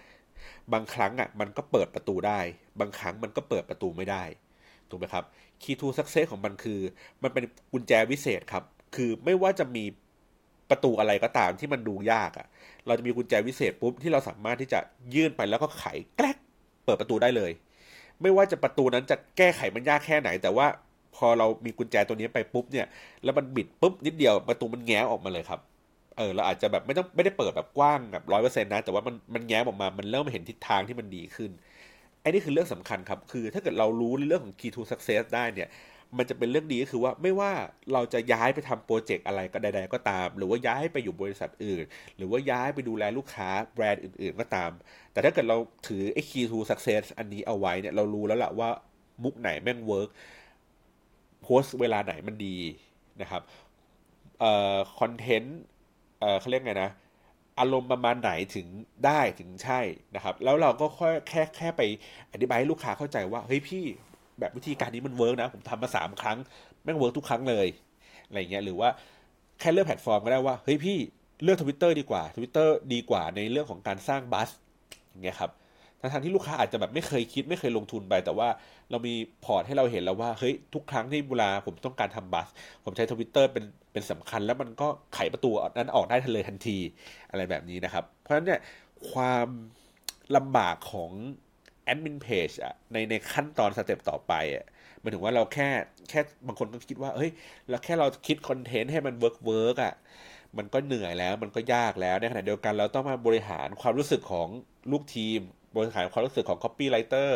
[0.73, 2.39] บางครั้งอะมันก็เปิดประตูได้
[2.79, 4.23] บางครั้งมันก็เปิดประตูไม่ได้
[4.89, 5.25] ถูกไหมครับ
[5.61, 6.79] Key to Success ของมันคือ
[7.23, 8.63] มันเป็นกุญแจวิเศษครับ
[8.95, 9.83] คือไม่ว่าจะมี
[10.69, 12.47] ประตูอะไรก็ตามที่มันดูยากอะ
[12.87, 14.79] เราจะมีกุญแจวิเศษปุ๊บที่เราสามารถที่จะ
[15.15, 15.83] ยื่นไปแล้วก็ไข
[16.17, 16.37] แกลก
[16.85, 17.51] เปิดประตูได้เลย
[18.21, 20.67] ไม่ว่าจะประตูนั้นจะแก้ไขมันยากแค่ไหน แต่ว่า
[21.19, 22.87] พอเรามีกุญแจตัวนี้ไปปุ๊บเนี่ย
[23.23, 25.59] แล้วมันบิดปุ๊บนิดเดียวประตูมันแง้มออกมาเลยครับ
[26.17, 31.51] เออเราอาจจะแบบไม่ต้องไม่ได้เปิดแบบกว้างแบบร้อยเปอร์เซ็นต์นะ แต่ว่ามันมันแง้มออกมา มันเริ่มเห็นทิศทางที่มันดีขึ้น
[32.21, 35.69] ไอ้นี่คือเรื่องสำคัญครับ คือถ้าเกิดเรารู้เรื่องของ key to success ได้เนี่ย
[36.17, 37.51] มันจะเป็นเรื่องดีก็คือว่าไม่ว่า
[37.93, 41.83] เราจะย้ายไปทำโปรเจกต์อะไรก็ใดๆก็ตาม หรือว่าย้ายไปอยู่บริษัทอื่น
[42.17, 44.71] หรือว่าย้ายไปดูแลลูกค้าแบรนด์อื่น ๆก็ตาม
[45.13, 45.57] แต่ถ้าเกิดเรา
[45.87, 48.69] ถือไอ้ key to success อันนี้เอาไว้เนี่ย เรารู้แล้วแหละว่า
[49.23, 50.09] มุกไหนแม่ง work
[51.41, 52.57] โพสต์เวลาไหนมันดี
[53.21, 53.41] นะครับ
[54.39, 55.59] เอ่อคอนเทนต์
[56.19, 56.91] เอ่อเขาเรียกไงนะ
[57.59, 58.67] อารมณ์ประมาณไหนถึง
[59.05, 59.79] ได้ถึงใช่
[60.15, 61.81] นะครับ แล้วเราก็ค่อยแค่แค่ไป
[62.33, 63.83] อธิบายให้ลูกค้าเข้าใจว่าเฮ้ยพี่
[64.39, 66.37] แบบวิธีการนี้มัน work นะ ผมทำมาสามครั้ง
[66.83, 67.67] แม่ง work ทุกครั้งเลย
[68.27, 68.89] อะไรเงี้ยหรือว่า
[69.59, 70.97] แค่เลือกแพลตฟอร์มก็ได้ว่าเฮ้ยพี่
[71.43, 74.49] เลือกทวิตเตอร์ดีกว่าทวิตเตอร์ดีกว่าในเรื่องของการสร้าง buzz
[75.09, 75.51] อย่างเงี้ยครับ
[76.01, 78.49] ทั้งที่ลูกค้าอาจจะแบบไม่เคยคิดไม่เคยลงทุนไป แต่ว่า
[78.89, 79.13] เรามี
[79.45, 82.47] พอร์ตให้เราเห็นแล้วว่าเฮ้ยทุกครั้งที่เวลาผมต้องการทำ buzz
[82.83, 86.77] ผมใช้ทวิตเตอร์เป็นเป็นสำคัญ แล้วมันก็ไขประตูนั้นออกได้ทันเลยทันที
[87.29, 88.59] อะไรแบบนี้นะครับ เพราะฉะนั้นเนี่ย
[89.11, 89.47] ความ
[90.35, 91.11] ลำบากของ
[91.83, 94.65] แอดมินเพจอะในในขั้นตอน step ต่อไปอะ
[94.99, 95.69] หมายถึงว่าเราแค่
[96.09, 97.31] แค่บางคนก็คิดว่าเฮ้ย
[97.69, 99.93] แล้วแค่เราคิดคอนเทนต์ให้มัน work work อะ
[100.57, 104.47] มันก็เหนื่อยแล้วมันก็ยากแล้วในขณะเดียวกันเราต้องมาบริหารความรู้สึกของ
[104.91, 105.39] ลูกทีม
[105.75, 107.29] บริหารความรู้สึกของ copywriter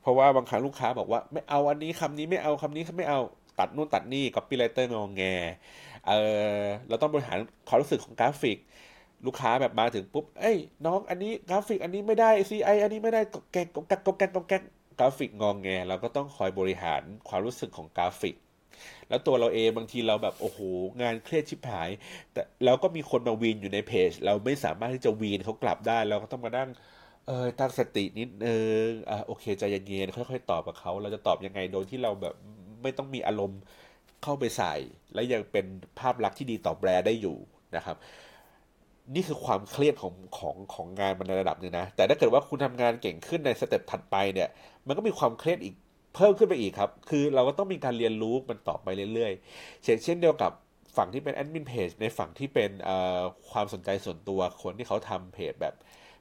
[0.00, 3.20] เพราะว่าบางครั้งลูกค้าบอกว่า ไม่เอาอันนี้คำนี้ไม่เอาคำนี้ไม่เอา
[3.58, 5.22] ตัดนู่นตัดนี่ copywriter งองแง
[6.06, 6.12] เอ
[6.60, 8.58] อเราต้องบริหารความรู้สึกของกราฟิก
[9.26, 14.62] ลูกค้าแบบมาถึงปุ๊บเอ้ยน้องอันนี้กราฟิกอันนี้ไม่ได้ CI อันนี้ไม่ได้ก็แก้ก็แก้ก็แก้ก็แก้
[14.98, 18.36] กราฟิกงองแงเราก็ต้องคอยบริหารความรู้สึกของกราฟิก
[19.08, 20.58] แล้วตัวเราเองบางทีเราแบบโอ้โห
[21.02, 21.90] งานเครียดชิบหาย
[22.32, 26.68] แต่เราก็มีคนมาวีนอยู่ในเพจ เราไม่สามารถที่จะวีนเขากลับได้ เราก็ต้องมานั่ง
[27.30, 32.34] เออตั้งสตินิดนึงอ่าโอเคใจเย็นๆค่อยๆตอบกับเขาเราจะตอบยังไงโดยที่เราแบบ
[32.82, 33.60] ไม่ต้องมีอารมณ์
[34.22, 34.74] เข้าไปใส่
[35.14, 35.66] และยังเป็น
[35.98, 37.36] ภาพลักษณ์ที่ดีต่อแบรนด์ได้อยู่
[37.76, 37.96] นะครับ
[39.14, 44.48] นี่คือความเครียดของของของงานมันในระดับหนึ่งนะ แต่ถ้าเกิดว่าคุณทำงานเก่งขึ้นใน step ถัดไปเนี่ย
[44.86, 45.74] มันก็มีความเครียดอีก
[46.14, 50.52] เพิ่มขึ้นไปอีกครับ คือเราก็ต้องมีการเรียนรู้มันต่อไปเรื่อยๆ เช่นเช่นเดียวกับ
[50.96, 52.70] ฝั่งที่เป็นแอดมินเพจในฝั่งที่เป็น
[53.50, 55.74] ความสนใจส่วนตัวคนที่เขาทำเพจแบบ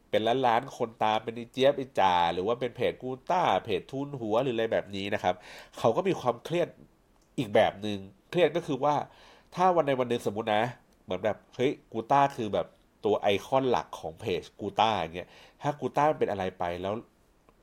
[0.10, 5.36] เป็นล้านล้านคนตามเป็นอีเจี๊ยบอีจ่าหรือว่าเป็นเพจกูต้าเพจทุนหัวหรืออะไรแบบนี้นะครับ
[5.80, 6.68] เขาก็มีความเครียด
[7.38, 7.98] อีกแบบหนึ่ง
[8.30, 8.96] เครียดก็คือว่า
[9.56, 10.64] ถ้าวันในวันหนึ่งสมมุตินะ
[11.04, 12.68] เหมือนแบบเฮ้ยกูต้าคือแบบ
[13.06, 15.30] ตัวไอคอนหลักของเพจกูต้าอย่างเงี้ย
[15.62, 16.94] ถ้ากูต้าเป็นอะไรไปแล้ว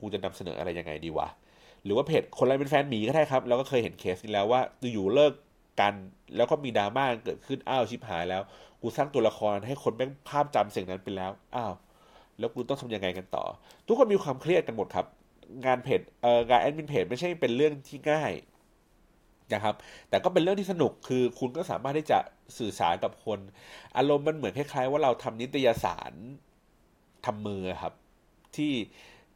[0.01, 1.28] กูจะนำเสนออะไรยังไงดีวะ
[1.84, 4.61] หรือว่าเพจคนอะไรเป็นแฟนหมีก็ได้ครับ เราก็เคยเห็นเคสนี้แล้วว่า
[4.92, 5.32] อยู่เลิก
[5.80, 5.94] กัน
[6.36, 8.42] แล้วก็มีดราม่าเกิดขึ้นอ้าวชิบหายแล้ว
[8.80, 11.72] กูสร้างตัวละครให้คนแม่งภาพจำสิ่งนั้นไปแล้วอ้าว
[12.39, 13.45] แล้วกูต้องทำยังไงกันต่อ
[13.87, 15.07] ทุกคนมีความเครียดกันหมดครับ
[15.66, 18.32] งานเพจเอ่องานแอดมินเพจไม่ใช่เป็นเรื่องที่ง่าย
[19.55, 19.74] นะครับ
[20.09, 22.18] แต่ก็เป็นเรื่องที่สนุกคือคุณก็สามารถที่จะ
[22.59, 23.39] สื่อสารกับคน
[23.97, 26.12] อารมณ์มันเหมือนคล้ายๆ ว่าเราทำนิตยสาร
[27.26, 27.93] ทำมือครับ
[28.57, 28.74] ที่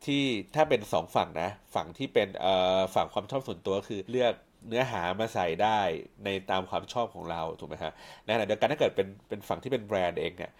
[0.04, 0.22] ที่
[0.54, 4.34] ถ้าเป็นสองฝั่งนะ ฝั่งที่เป็นเอ่อฝั่งความชอบส่วนตัวคือเลือก
[4.68, 5.80] เนื้อหามาใส่ได้
[6.24, 7.92] ในตามความชอบของเราถูกไหมฮะ
[8.24, 10.52] ในขณะเดียวกันถ้าเกิดเป็นเป็นฝั่งที่เป็นแบรนด์เองเนี่ย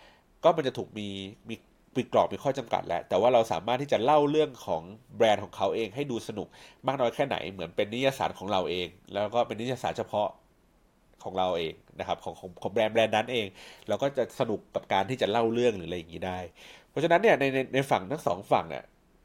[0.45, 1.09] ก็มันจะถูกมี
[1.49, 1.55] มี
[1.97, 4.83] มีกรอบมีข้อจำกัดแล้วแต่ว่าเราสามารถที่จะเล่าเรื่องของ
[5.17, 6.49] แบรนด์ของเขาเองให้ดูสนุก
[6.87, 10.29] มากน้อยแค่ไหน เหมือนเป็นนิยสารของเราเอง แล้วก็เป็นนิยสารเฉพาะ
[11.25, 13.47] ของเราเองนะครับของของของแบรนด์แบรนด์นั้นเอง
[13.89, 16.39] เราก็จะสนุกกับการที่จะเล่าเรื่องหรืออะไรอย่างนี้ได้
[16.91, 18.85] เพราะฉะนั้นเนี่ยในในในฝั่งทั้งสองฝั่งเนี่ย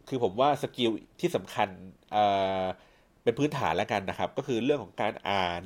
[0.09, 1.68] คือผมว่า skill ที่สำคัญ
[2.11, 5.61] เป็นพื้นฐานแล้วกันนะครับ ก็คือเรื่องของการอ่าน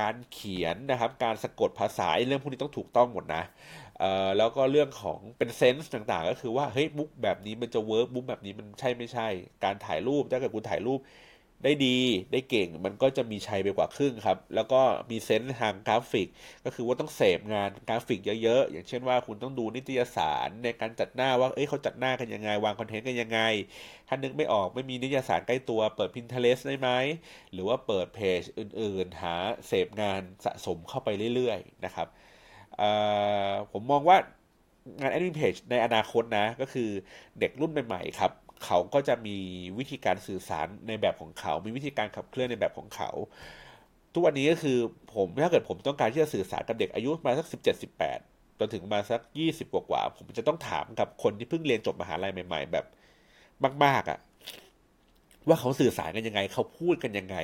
[0.00, 3.42] การเขียนนะครับ การสะกดภาษาเรื่องพวกนี้ต้องถูกต้องหมดนะ
[4.38, 9.28] แล้วก็เรื่องของเป็น sense ต่างๆ ก็คือว่าเฮ้ย look แบบนี้มันจะ work look แบบนี้มันใช่ไม่ใช่
[9.64, 11.00] การถ่ายรูปถ้าเกิดคุณถ่ายรูป
[11.64, 11.98] ได้ดี
[12.32, 14.80] ได้เก่งมันก็จะมีชัยไปกว่าครึ่งครับ แล้วก็
[15.10, 16.28] มี sense ทางกราฟิก
[16.64, 23.40] ก็คือว่าต้องเสพงานกราฟิกเยอะๆ อย่างเช่นว่าคุณต้องดูนิตยสารในการจัดหน้าว่าเอ้ยเขาจัดหน้ากันยังไง วางคอนเทนต์กันยังไง
[24.08, 26.88] ถ้านึกไม่ออกไม่มีนิตยสารใกล้ตัวเปิด Pinterest ได้ไหม
[27.52, 29.36] หรือว่าเปิดเพจอื่นๆ หา
[29.66, 32.08] เสพงานสะสมเข้าไปเรื่อยๆนะครับ
[33.72, 34.16] ผมมองว่า
[35.00, 36.88] งานแอดมินเพจในอนาคตนะ ก็คือ
[37.40, 38.32] เด็กรุ่นใหม่ๆครับ
[38.64, 39.36] เขาก็จะมี
[39.78, 43.10] วิธีการสื่อสารในแบบของเขา มีวิธีการขับเคลื่อนในแบบของเขา
[44.12, 44.78] ทุกวันนี้ก็คือ
[45.14, 48.18] ผมถ้าเกิดผมต้องการที่จะสื่อสารกับเด็กอายุมาสักสิบเจ็ดสิบแปด
[48.58, 52.86] จนถึงมาสักยี่สิบกว่าๆผมจะต้องถามกับคนที่เพิ่งเรียนจบมหาลัยใหม่ ๆ แบบ
[53.84, 54.18] มาก ๆอะ่ะ
[55.48, 57.36] ว่าเขาสื่อสารกันยังไง เขาพูดกันยังไง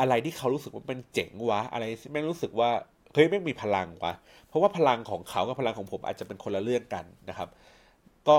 [0.00, 2.70] อะไรที่เขารู้สึกว่ามันเจ๋งวะ อะไรที่แม่รู้สึกว่า
[3.14, 4.12] เฮ้ยไม่มีพลังวะ
[4.48, 7.48] เพราะว่าพลังของเขากับพลังของผมอาจจะเป็นคนละเรื่องกันนะครับ
[8.28, 8.38] ก็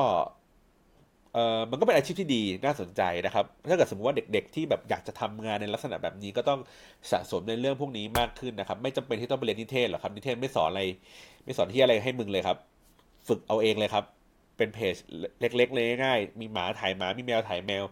[1.33, 6.59] เออมันก็เป็นอาชีพที่ดีน่าสนใจนะครับ ถ้าเกิดสมมติว่าเด็ก ๆ ที่แบบอยากจะทำงานในลักษณะแบบนี้ก็ต้อง
[7.11, 10.83] สะสมในเรื่องพวกนี้มากขึ้นนะครับ ไม่จำเป็นที่ต้องไปเรียนนิเทศหรอกครับนิเทศไม่สอนอะไร
[11.45, 12.57] ไม่สอนที่อะไรให้มึงเลยครับ
[13.27, 14.05] ฝึกเอาเองเลยครับ
[14.57, 14.95] เป็นเพจ
[15.41, 17.83] เล็ก ๆ เลยง่ายๆมีหมาถ่ายหมามีแมวถ่ายแมว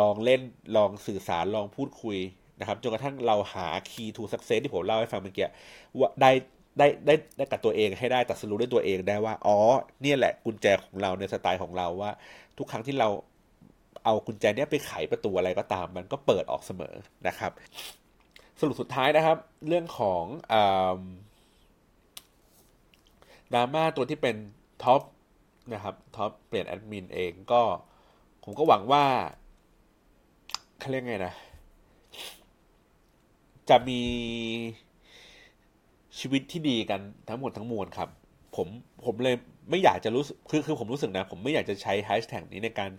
[0.00, 0.40] ลองเล่น
[0.76, 2.18] ลองสื่อสารลองพูดคุย
[2.60, 5.46] นะครับจนกระทั่งเราหา key to success ที่ผมเล่าให้ฟังเมื่อกี้
[5.98, 6.30] ว่าได้
[6.78, 9.56] ได้ได้ได้กับตัวเองให้ได้ตรัสรู้ด้วยตัวเองได้ว่า อ๋อ
[10.02, 12.10] เนี่ยแหละกุญแจของเราในสไตล์ของเราว่า
[12.58, 13.08] ทุกครั้งที่เรา
[14.04, 16.94] เอากุญแจเนี้ยไปไขประตูอะไรก็ตาม มันก็เปิดออกเสมอ
[17.28, 17.52] นะครับ
[18.60, 19.38] สรุปสุดท้ายนะครับ
[19.68, 20.24] เรื่องของ
[23.54, 24.36] ดราม่าตัวที่เป็น
[24.84, 25.02] top
[25.72, 27.62] นะครับ top เปลี่ยนแอดมินเองก็
[28.44, 29.04] ผมก็หวังว่า
[30.78, 31.34] เขาเรียกไงนะ
[33.70, 34.02] จะมี
[36.18, 38.08] ชีวิตที่ดีกันทั้งหมดทั้งมวลครับ
[38.56, 38.68] ผม
[39.04, 39.36] ผมเลย
[39.70, 42.90] ไม่อยากจะรู้สึกคือคือผมรู้สึกนะ ผมไม่อยากจะใช้แฮชแท็กนี้ในการ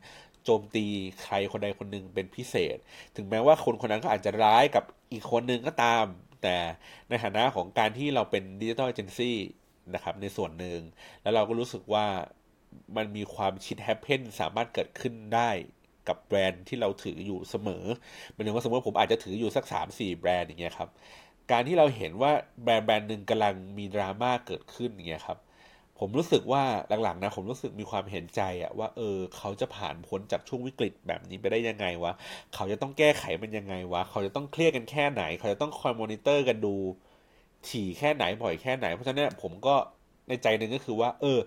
[0.43, 0.85] โจมตี
[1.23, 2.77] ใครคนใดคนหนึ่งเป็นพิเศษ
[3.15, 6.05] ถึงแม้ว่าคนคนนั้นก็อาจจะร้ายกับอีกคนนึงก็ตาม
[6.43, 6.57] แต่
[7.09, 9.37] ในฐานะของการที่เราเป็นดิจิทัลเอเจนซี่
[9.93, 10.79] นะครับในส่วนหนึ่ง
[11.21, 12.05] แล้วเราก็รู้สึกว่า
[12.95, 15.49] มันมีความ shit happen สามารถเกิดขึ้นได้
[16.09, 17.85] กับแบรนด์ที่เราถืออยู่เสมอ
[18.33, 20.89] หมายถึงว่าสมมติผมอาจจะถืออยู่สัก 3 4 แบรนด์อย่างเงี้ยครับ
[21.51, 22.31] การที่เราเห็นว่า
[22.63, 25.37] แบรนด์แบรนด์หนึ่งกำลังมีดราม่าเกิดขึ้นอย่างเงี้ยครับ
[25.99, 26.63] ผมรู้สึกว่า
[27.03, 32.13] หลังๆนะผมรู้สึกมีความเห็นใจอะว่าเออเขาจะผ่านพ้นจากช่วงวิกฤตแบบนี้ไปได้ยังไงวะ
[32.53, 36.75] เขาจะต้องแก้ไขมันยังไงวะเขาจะต้องเครียดกันแค่ไหน เขาจะต้องคอยมอนิเตอร์กันดู
[37.67, 39.75] ถี่แค่ไหนบ่อยแค่ไหน เพราะฉะนั้นผมก็
[40.27, 41.39] ในใจหนึ่งก็คือว่า เออ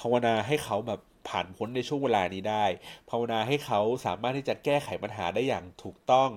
[0.00, 2.64] ภาวนาให้เขาแบบ ผ่านพ้นในช่วงเวลานี้ได้
[3.10, 6.30] ภาวนาให้เขาสามารถที่จะแก้ไขปัญหาได้อย่างถูกต้อง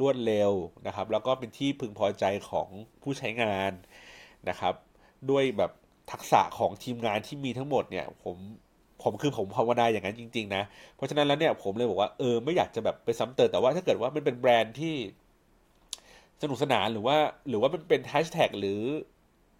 [0.00, 0.52] รวดเร็ว
[0.86, 2.68] นะครับ แล้วก็เป็นที่พึงพอใจของ
[3.02, 3.72] ผู้ใช้งาน
[4.48, 4.74] นะครับ
[5.30, 5.72] ด้วยแบบ
[6.12, 8.36] ทักษะของทีมงานที่มีทั้งหมดเนี่ยผม
[9.02, 10.62] ผมคือผมภาวนาอย่างนั้นจริง ๆ นะ
[10.96, 14.94] เพราะฉะนั้นแล้วเนี่ยผมเลยบอกว่าเออไม่อยากจะแบบไปซ้ำเติมแต่ว่าถ้าเกิดว่ามันเป็นแบรนด์ที่
[16.42, 17.16] สนุกสนานหรือว่า
[17.48, 18.80] หรือว่ามันเป็นแฮชแท็กหรือ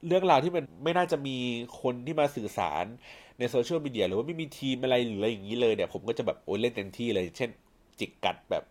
[0.07, 1.37] เรื่องราวที่มันไม่น่าจะมี
[1.81, 2.85] คนที่มาสื่อสาร
[3.39, 7.51] ในโซเชียลมีเดียหรือว่าไม่มีทีมอะไรหรืออะไรอย่างนี้เลยเนี่ยผมก็จะแบบโอ้ยเล่นเต็มที่เลย เช่น
[7.99, 8.65] จิกกัดแบบ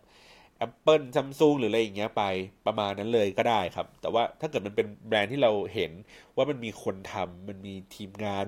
[0.66, 2.22] Apple Samsung หรืออะไรอย่างเงี้ยไป
[2.66, 5.92] ประมาณนั้นเลยก็ได้ครับ แต่ว่าถ้าเกิดมันเป็นแบรนด์ที่เราเห็น
[6.36, 8.44] ว่ามันมีคนทำมันมีทีมงาน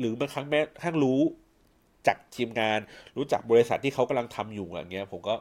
[0.00, 1.20] หรือบางครั้งแม้ทั้งรู้
[2.06, 2.78] จากทีมงาน
[3.16, 5.34] รู้จักบริษัทที่เขากำลังทำอยู่อย่างเงี้ย ผมก็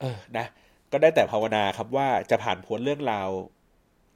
[0.00, 0.46] เออนะ
[0.92, 3.30] ก็ได้แต่ภาวนาครับว่าจะผ่านพ้นเรื่องราว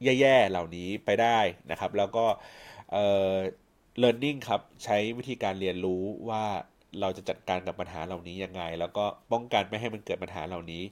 [0.03, 1.39] แย่ๆเหล่านี้ไปได้
[1.71, 2.25] นะครับ แล้วก็
[2.91, 3.33] เอ่อ
[4.01, 6.43] learning ครับ ใช้วิธีการเรียนรู้ว่า
[6.99, 10.83] เราจะจัดการกับปัญหาเหล่านี้ยังไง แล้วก็ป้องกันไม่ให้มันเกิดปัญหาเหล่านี้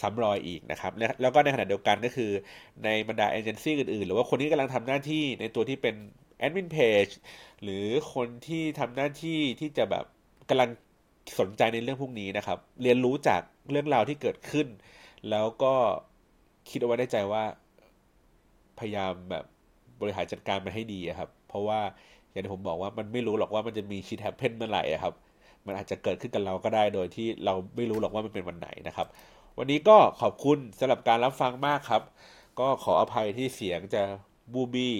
[0.00, 2.30] ซ้ำรอยอีกนะครับ แล้วก็ในขณะเดียวกันก็คือ
[2.84, 5.94] ในบรรดาเอเจนซี่อื่นๆ หรือว่าคนที่กำลังทำหน้าที่ในตัวที่เป็น
[6.38, 7.06] แอดมินเพจ
[7.62, 10.04] หรือคนที่ทำหน้าที่ที่จะแบบ
[10.48, 10.70] กำลัง
[11.40, 14.66] สนใจในเรื่องพวกนี้นะครับ เรียนรู้จากเรื่องราวที่เกิดขึ้น
[15.30, 15.74] แล้วก็
[16.70, 17.44] คิดเอาไว้ในใจว่า
[18.80, 19.44] พยายามแบบ
[20.00, 21.80] บริหารจัดการมันให้ดีครับ เพราะว่า
[22.32, 25.14] อย่างที่ผมบอกว่ามันไม่รู้หรอกว่ามันจะมีชิดแฮปเพนเมื่อไหร่ครับ
[25.66, 29.06] มันอาจจะเกิดขึ้นกับเราก็ได้โดยที่เราไม่รู้หรอกว่ามันเป็นวันไหนนะครับ
[29.58, 32.02] วันนี้ก็ขอบคุณสำหรับการรับฟังมากครับ
[32.60, 34.02] ก็ขออภัยที่เสียงจะ
[34.52, 34.94] บูบี้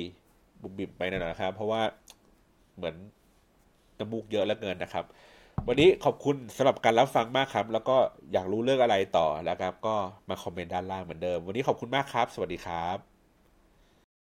[0.63, 1.83] บุบบิบไปนะครับ เพราะว่า
[2.77, 2.95] เหมือน
[3.99, 5.05] น้ำมูกเยอะแล้วเกินนะครับ
[5.69, 7.97] วันนี้ขอบคุณสำหรับการรับฟังมากครับ แล้วก็
[8.33, 9.95] อยากรู้เรื่องอะไรต่อแล้วครับ ก็
[10.29, 13.10] มาคอมเมนต์ด้านล่างเหมือนเดิม วันนี้ขอบคุณมากครับ สวัสดีครับ